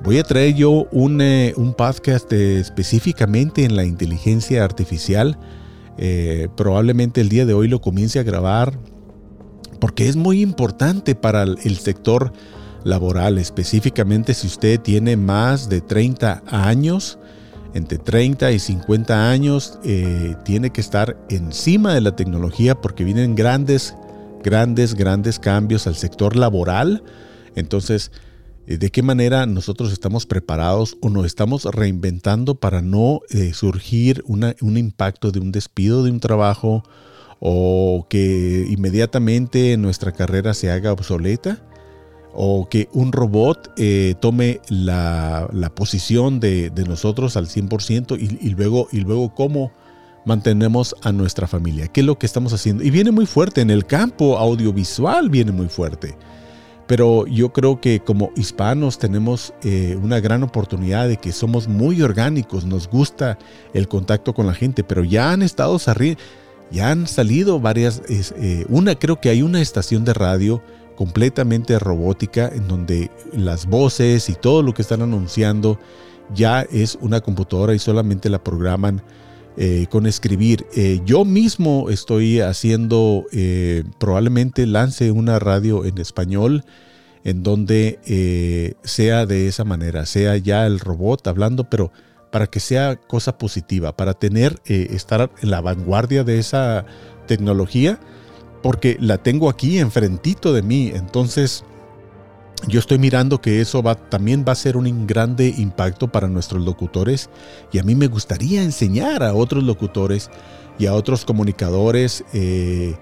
Voy 0.02 0.18
a 0.18 0.22
traer 0.22 0.54
yo 0.54 0.88
un, 0.92 1.20
eh, 1.20 1.54
podcast 1.76 2.32
específicamente 2.32 3.64
en 3.64 3.76
la 3.76 3.84
inteligencia 3.84 4.64
artificial. 4.64 5.38
Eh, 5.98 6.48
probablemente 6.56 7.20
el 7.20 7.28
día 7.28 7.44
de 7.44 7.52
hoy 7.52 7.68
lo 7.68 7.82
comience 7.82 8.18
a 8.18 8.22
grabar 8.22 8.78
porque 9.78 10.08
es 10.08 10.16
muy 10.16 10.40
importante 10.40 11.14
para 11.14 11.42
el 11.42 11.76
sector 11.76 12.32
laboral, 12.84 13.36
específicamente 13.36 14.32
si 14.32 14.46
usted 14.46 14.80
tiene 14.80 15.18
más 15.18 15.68
de 15.68 15.82
30 15.82 16.44
años, 16.46 17.18
entre 17.74 17.98
30 17.98 18.52
y 18.52 18.58
50 18.58 19.30
años, 19.30 19.78
eh, 19.84 20.36
tiene 20.44 20.70
que 20.70 20.80
estar 20.80 21.16
encima 21.28 21.94
de 21.94 22.00
la 22.00 22.16
tecnología 22.16 22.80
porque 22.80 23.04
vienen 23.04 23.34
grandes, 23.34 23.94
grandes, 24.42 24.94
grandes 24.94 25.38
cambios 25.38 25.86
al 25.86 25.96
sector 25.96 26.36
laboral. 26.36 27.02
Entonces, 27.54 28.12
eh, 28.66 28.76
¿de 28.76 28.90
qué 28.90 29.02
manera 29.02 29.46
nosotros 29.46 29.92
estamos 29.92 30.26
preparados 30.26 30.96
o 31.00 31.10
nos 31.10 31.26
estamos 31.26 31.64
reinventando 31.64 32.56
para 32.56 32.82
no 32.82 33.20
eh, 33.30 33.52
surgir 33.54 34.22
un 34.26 34.76
impacto 34.76 35.30
de 35.30 35.40
un 35.40 35.52
despido 35.52 36.04
de 36.04 36.10
un 36.10 36.20
trabajo 36.20 36.82
o 37.40 38.06
que 38.08 38.66
inmediatamente 38.68 39.76
nuestra 39.76 40.12
carrera 40.12 40.54
se 40.54 40.70
haga 40.70 40.92
obsoleta? 40.92 41.62
O 42.34 42.68
que 42.68 42.88
un 42.92 43.12
robot 43.12 43.72
eh, 43.76 44.14
tome 44.20 44.60
la, 44.68 45.48
posición 45.74 46.40
de, 46.40 46.70
nosotros 46.86 47.36
al 47.36 47.46
100% 47.46 48.18
y, 48.18 48.50
luego, 48.50 48.88
y 48.92 49.00
luego 49.00 49.34
cómo 49.34 49.72
mantenemos 50.24 50.94
a 51.02 51.12
nuestra 51.12 51.46
familia. 51.46 51.88
¿Qué 51.88 52.00
es 52.00 52.06
lo 52.06 52.18
que 52.18 52.26
estamos 52.26 52.52
haciendo? 52.52 52.84
Y 52.84 52.90
viene 52.90 53.10
muy 53.10 53.26
fuerte, 53.26 53.60
en 53.60 53.70
el 53.70 53.86
campo 53.86 54.38
audiovisual 54.38 55.30
viene 55.30 55.52
muy 55.52 55.68
fuerte. 55.68 56.16
Pero 56.86 57.26
yo 57.26 57.52
creo 57.52 57.80
que 57.80 58.00
como 58.00 58.32
hispanos 58.36 58.98
tenemos 58.98 59.54
eh, 59.62 59.98
una 60.02 60.20
gran 60.20 60.42
oportunidad 60.42 61.08
de 61.08 61.16
que 61.16 61.32
somos 61.32 61.68
muy 61.68 62.02
orgánicos, 62.02 62.64
nos 62.64 62.88
gusta 62.88 63.38
el 63.72 63.88
contacto 63.88 64.34
con 64.34 64.46
la 64.46 64.54
gente, 64.54 64.84
pero 64.84 65.04
ya 65.04 65.32
han 65.32 65.42
estado 65.42 65.78
ya 66.70 66.90
han 66.90 67.06
salido 67.06 67.60
varias, 67.60 68.02
eh, 68.08 68.64
una 68.68 68.94
creo 68.94 69.20
que 69.20 69.28
hay 69.28 69.42
una 69.42 69.60
estación 69.60 70.04
de 70.04 70.14
radio 70.14 70.62
completamente 71.02 71.80
robótica 71.80 72.48
en 72.54 72.68
donde 72.68 73.10
las 73.32 73.66
voces 73.66 74.28
y 74.28 74.34
todo 74.34 74.62
lo 74.62 74.72
que 74.72 74.82
están 74.82 75.02
anunciando 75.02 75.76
ya 76.32 76.62
es 76.62 76.96
una 77.00 77.20
computadora 77.20 77.74
y 77.74 77.80
solamente 77.80 78.30
la 78.30 78.44
programan 78.44 79.02
eh, 79.56 79.86
con 79.90 80.06
escribir. 80.06 80.64
Eh, 80.76 81.00
yo 81.04 81.24
mismo 81.24 81.90
estoy 81.90 82.38
haciendo, 82.38 83.26
eh, 83.32 83.82
probablemente 83.98 84.64
lance 84.64 85.10
una 85.10 85.40
radio 85.40 85.84
en 85.84 85.98
español 85.98 86.64
en 87.24 87.42
donde 87.42 88.76
sea 88.84 89.26
de 89.26 89.48
esa 89.48 89.64
manera, 89.64 90.06
sea 90.06 90.36
ya 90.36 90.66
el 90.66 90.78
robot 90.78 91.26
hablando, 91.26 91.64
pero 91.68 91.90
para 92.30 92.46
que 92.46 92.60
sea 92.60 92.94
cosa 92.94 93.38
positiva, 93.38 93.96
para 93.96 94.14
tener, 94.14 94.60
estar 94.66 95.32
en 95.42 95.50
la 95.50 95.60
vanguardia 95.60 96.22
de 96.22 96.38
esa 96.38 96.86
tecnología 97.26 97.98
porque 98.62 98.96
la 99.00 99.18
tengo 99.18 99.48
aquí 99.48 99.78
enfrentito 99.78 100.52
de 100.52 100.62
mí. 100.62 100.92
Entonces, 100.94 101.64
yo 102.68 102.78
estoy 102.78 102.98
mirando 102.98 103.40
que 103.40 103.60
eso 103.60 103.82
también 104.08 104.44
va 104.46 104.52
a 104.52 104.56
ser 104.56 104.76
un 104.76 105.06
grande 105.06 105.52
impacto 105.56 106.08
para 106.08 106.28
nuestros 106.28 106.62
locutores 106.62 107.28
y 107.72 107.78
a 107.78 107.82
mí 107.82 107.94
me 107.94 108.06
gustaría 108.06 108.62
enseñar 108.62 109.22
a 109.22 109.34
otros 109.34 109.64
locutores 109.64 110.30
y 110.78 110.86
a 110.86 110.94
otros 110.94 111.24
comunicadores, 111.24 112.24
eh, 112.32 112.94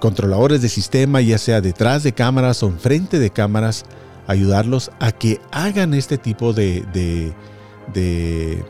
controladores 0.00 0.62
de 0.62 0.68
sistema, 0.68 1.20
ya 1.20 1.38
sea 1.38 1.60
detrás 1.60 2.02
de 2.02 2.12
cámaras 2.12 2.62
o 2.62 2.68
enfrente 2.68 3.18
de 3.18 3.30
cámaras, 3.30 3.84
ayudarlos 4.26 4.90
a 4.98 5.12
que 5.12 5.40
hagan 5.52 5.94
este 5.94 6.18
tipo 6.18 6.52
de, 6.52 6.82
de, 6.92 8.64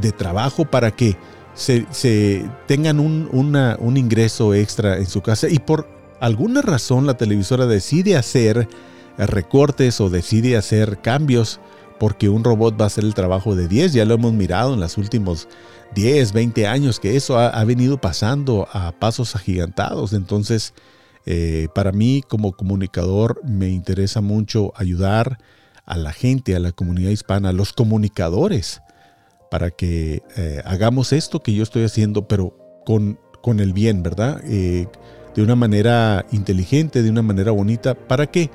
de 0.00 0.12
trabajo 0.12 0.64
para 0.64 0.90
que 0.90 1.16
se, 1.56 2.48
tengan 2.66 3.00
un, 3.00 3.28
un 3.32 3.96
ingreso 3.96 4.54
extra 4.54 4.98
en 4.98 5.06
su 5.06 5.22
casa 5.22 5.48
y 5.48 5.58
por 5.58 5.88
alguna 6.20 6.62
razón 6.62 7.06
la 7.06 7.16
televisora 7.16 7.66
decide 7.66 8.16
hacer 8.16 8.68
recortes 9.18 10.00
o 10.00 10.10
decide 10.10 10.56
hacer 10.56 11.00
cambios 11.00 11.60
porque 11.98 12.28
un 12.28 12.44
robot 12.44 12.78
va 12.78 12.84
a 12.84 12.88
hacer 12.88 13.04
el 13.04 13.14
trabajo 13.14 13.56
de 13.56 13.68
10. 13.68 13.94
Ya 13.94 14.04
lo 14.04 14.14
hemos 14.14 14.34
mirado 14.34 14.74
en 14.74 14.80
los 14.80 14.98
últimos 14.98 15.48
10, 15.94 16.32
20 16.32 16.66
años 16.66 17.00
que 17.00 17.16
eso 17.16 17.38
ha, 17.38 17.64
venido 17.64 17.98
pasando 17.98 18.68
a 18.72 18.92
pasos 18.92 19.34
agigantados. 19.34 20.12
Entonces, 20.12 20.74
eh, 21.24 21.68
para 21.74 21.92
mí 21.92 22.22
como 22.28 22.52
comunicador 22.52 23.40
me 23.44 23.70
interesa 23.70 24.20
mucho 24.20 24.72
ayudar 24.76 25.38
a 25.86 25.96
la 25.96 26.12
gente, 26.12 26.54
a 26.54 26.60
la 26.60 26.72
comunidad 26.72 27.10
hispana, 27.10 27.48
a 27.48 27.52
los 27.52 27.72
comunicadores 27.72 28.82
para 29.50 29.70
que 29.70 30.22
eh, 30.36 30.60
hagamos 30.64 31.12
esto 31.12 31.42
que 31.42 31.54
yo 31.54 31.62
estoy 31.62 31.84
haciendo, 31.84 32.28
pero 32.28 32.56
con, 32.84 33.18
con 33.42 33.60
el 33.60 33.72
bien, 33.72 34.02
¿verdad? 34.02 34.40
Eh, 34.44 34.86
de 35.34 35.42
una 35.42 35.56
manera 35.56 36.24
inteligente, 36.32 37.02
de 37.02 37.10
una 37.10 37.22
manera 37.22 37.52
bonita, 37.52 37.94
para 37.94 38.26
que, 38.26 38.50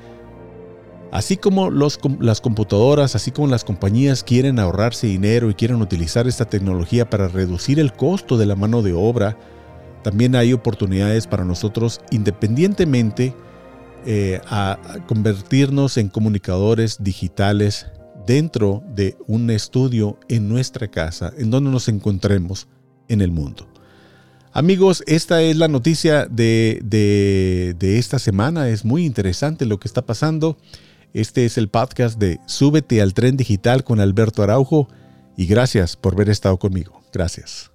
así 1.12 1.36
como 1.36 1.70
las 1.70 2.40
computadoras, 2.40 3.14
así 3.14 3.30
como 3.30 3.48
las 3.48 3.64
compañías 3.64 4.24
quieren 4.24 4.58
ahorrarse 4.58 5.06
dinero 5.06 5.48
y 5.48 5.54
quieren 5.54 5.80
utilizar 5.80 6.26
esta 6.26 6.44
tecnología 6.44 7.08
para 7.08 7.28
reducir 7.28 7.78
el 7.78 7.92
costo 7.92 8.36
de 8.36 8.46
la 8.46 8.56
mano 8.56 8.82
de 8.82 8.92
obra, 8.92 9.38
también 10.02 10.34
hay 10.34 10.52
oportunidades 10.52 11.28
para 11.28 11.44
nosotros, 11.44 12.00
independientemente, 12.10 13.34
eh, 14.04 14.40
a 14.46 14.78
convertirnos 15.06 15.96
en 15.96 16.08
comunicadores 16.08 17.04
digitales 17.04 17.86
dentro 18.26 18.82
de 18.94 19.16
un 19.26 19.50
estudio 19.50 20.18
en 20.28 20.48
nuestra 20.48 20.88
casa, 20.88 21.32
en 21.36 21.50
donde 21.50 21.70
nos 21.70 21.88
encontremos 21.88 22.68
en 23.08 23.20
el 23.20 23.30
mundo. 23.30 23.66
Amigos, 24.54 25.02
esta 25.06 25.40
es 25.40 25.56
la 25.56 25.68
noticia 25.68 26.26
de, 26.26 26.80
de, 26.84 27.98
esta 27.98 28.18
semana. 28.18 28.68
Es 28.68 28.84
muy 28.84 29.06
interesante 29.06 29.64
lo 29.64 29.80
que 29.80 29.88
está 29.88 30.02
pasando. 30.02 30.58
Este 31.14 31.46
es 31.46 31.56
el 31.56 31.68
podcast 31.68 32.18
de 32.18 32.38
Súbete 32.46 33.00
al 33.00 33.14
tren 33.14 33.38
digital 33.38 33.82
con 33.82 33.98
Alberto 33.98 34.42
Araujo 34.42 34.88
y 35.36 35.46
gracias 35.46 35.96
por 35.96 36.14
haber 36.14 36.28
estado 36.28 36.58
conmigo. 36.58 37.00
Gracias. 37.12 37.71